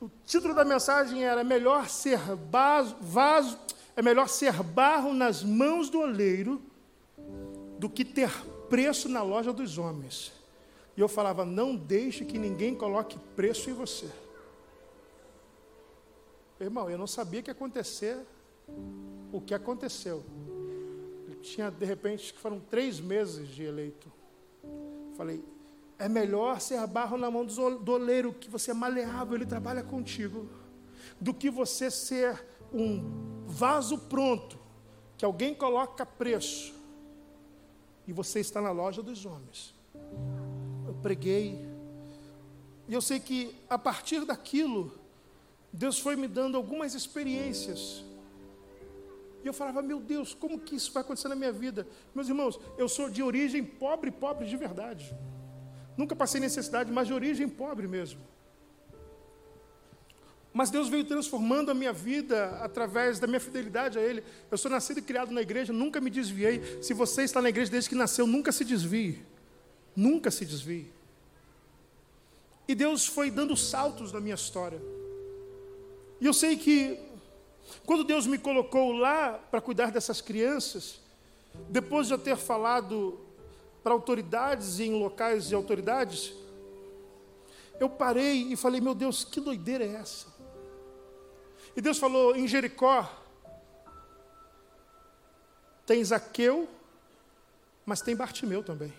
[0.00, 2.18] O título da mensagem era melhor ser
[2.50, 3.58] vaso, vaso,
[3.96, 6.60] é melhor ser barro nas mãos do oleiro
[7.78, 8.30] do que ter
[8.68, 10.32] preço na loja dos homens.
[10.96, 14.10] E eu falava: não deixe que ninguém coloque preço em você.
[16.60, 18.18] Irmão, eu não sabia que ia acontecer
[19.32, 20.24] o que aconteceu.
[21.40, 24.10] tinha, de repente, que foram três meses de eleito.
[25.16, 25.42] Falei,
[25.98, 30.48] é melhor ser barro na mão do oleiro, que você é maleável, ele trabalha contigo,
[31.20, 34.58] do que você ser um vaso pronto,
[35.16, 36.74] que alguém coloca preço,
[38.06, 39.74] e você está na loja dos homens.
[40.86, 41.64] Eu preguei,
[42.88, 44.92] e eu sei que a partir daquilo,
[45.72, 48.04] Deus foi me dando algumas experiências.
[49.42, 51.86] E eu falava, meu Deus, como que isso vai acontecer na minha vida?
[52.14, 55.14] Meus irmãos, eu sou de origem pobre, pobre de verdade.
[55.96, 58.20] Nunca passei necessidade, mas de origem pobre mesmo.
[60.52, 64.22] Mas Deus veio transformando a minha vida através da minha fidelidade a Ele.
[64.50, 66.82] Eu sou nascido e criado na igreja, nunca me desviei.
[66.82, 69.22] Se você está na igreja desde que nasceu, nunca se desvie.
[69.96, 70.90] Nunca se desvie.
[72.68, 74.80] E Deus foi dando saltos na minha história.
[76.20, 76.98] E eu sei que,
[77.86, 81.00] quando Deus me colocou lá para cuidar dessas crianças,
[81.68, 83.20] depois de eu ter falado
[83.82, 86.32] para autoridades e em locais de autoridades,
[87.80, 90.26] eu parei e falei: Meu Deus, que doideira é essa?
[91.76, 93.10] E Deus falou: Em Jericó,
[95.84, 96.68] tem Zaqueu,
[97.84, 98.92] mas tem Bartimeu também.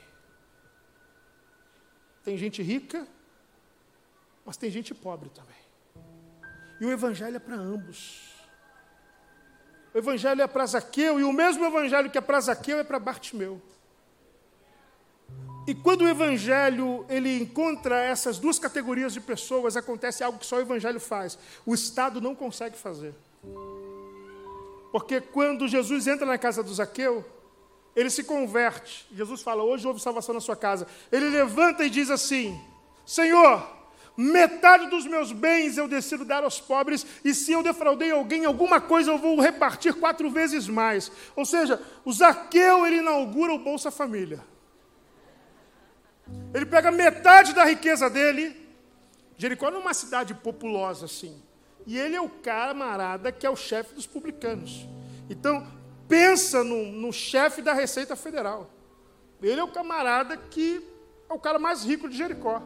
[2.23, 3.07] Tem gente rica,
[4.45, 5.55] mas tem gente pobre também.
[6.79, 8.32] E o Evangelho é para ambos.
[9.93, 12.99] O Evangelho é para Zaqueu, e o mesmo Evangelho que é para Zaqueu é para
[12.99, 13.61] Bartimeu.
[15.65, 20.57] E quando o evangelho ele encontra essas duas categorias de pessoas, acontece algo que só
[20.57, 21.37] o evangelho faz.
[21.65, 23.13] O Estado não consegue fazer.
[24.91, 27.25] Porque quando Jesus entra na casa do Zaqueu,
[27.95, 29.07] ele se converte.
[29.13, 30.85] Jesus fala: "Hoje houve salvação na sua casa".
[31.09, 32.59] Ele levanta e diz assim:
[33.05, 33.65] "Senhor,
[34.15, 38.79] metade dos meus bens eu decido dar aos pobres, e se eu defraudei alguém alguma
[38.79, 41.11] coisa, eu vou repartir quatro vezes mais.
[41.35, 44.43] Ou seja, o Zaqueu ele inaugura o Bolsa Família.
[46.53, 48.55] Ele pega metade da riqueza dele.
[49.37, 51.41] Jericó não é uma cidade populosa assim.
[51.85, 54.87] E ele é o camarada que é o chefe dos publicanos.
[55.29, 55.65] Então,
[56.07, 58.69] pensa no, no chefe da Receita Federal.
[59.41, 60.81] Ele é o camarada que
[61.29, 62.61] é o cara mais rico de Jericó.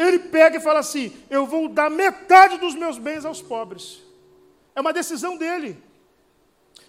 [0.00, 4.02] Ele pega e fala assim: Eu vou dar metade dos meus bens aos pobres.
[4.74, 5.76] É uma decisão dele.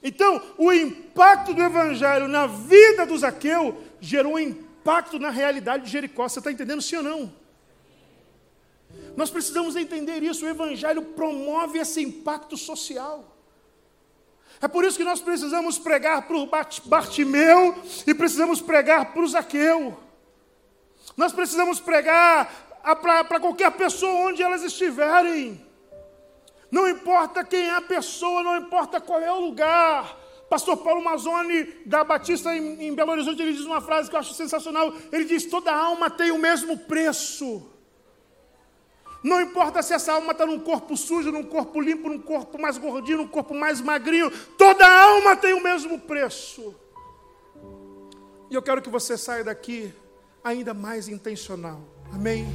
[0.01, 5.91] Então, o impacto do evangelho na vida do Zaqueu gerou um impacto na realidade de
[5.91, 6.27] Jericó.
[6.27, 7.33] Você está entendendo sim ou não?
[9.17, 10.45] Nós precisamos entender isso.
[10.45, 13.35] O evangelho promove esse impacto social.
[14.61, 16.49] É por isso que nós precisamos pregar para o
[16.85, 17.75] Bartimeu
[18.07, 19.97] e precisamos pregar para o Zaqueu.
[21.17, 25.65] Nós precisamos pregar para qualquer pessoa onde elas estiverem.
[26.71, 30.17] Não importa quem é a pessoa, não importa qual é o lugar.
[30.49, 34.19] Pastor Paulo Mazzoni, da Batista em, em Belo Horizonte, ele diz uma frase que eu
[34.19, 34.93] acho sensacional.
[35.11, 37.69] Ele diz: toda alma tem o mesmo preço.
[39.23, 42.77] Não importa se essa alma está num corpo sujo, num corpo limpo, num corpo mais
[42.77, 46.75] gordinho, num corpo mais magrinho, toda alma tem o mesmo preço.
[48.49, 49.93] E eu quero que você saia daqui
[50.43, 51.81] ainda mais intencional.
[52.13, 52.45] Amém?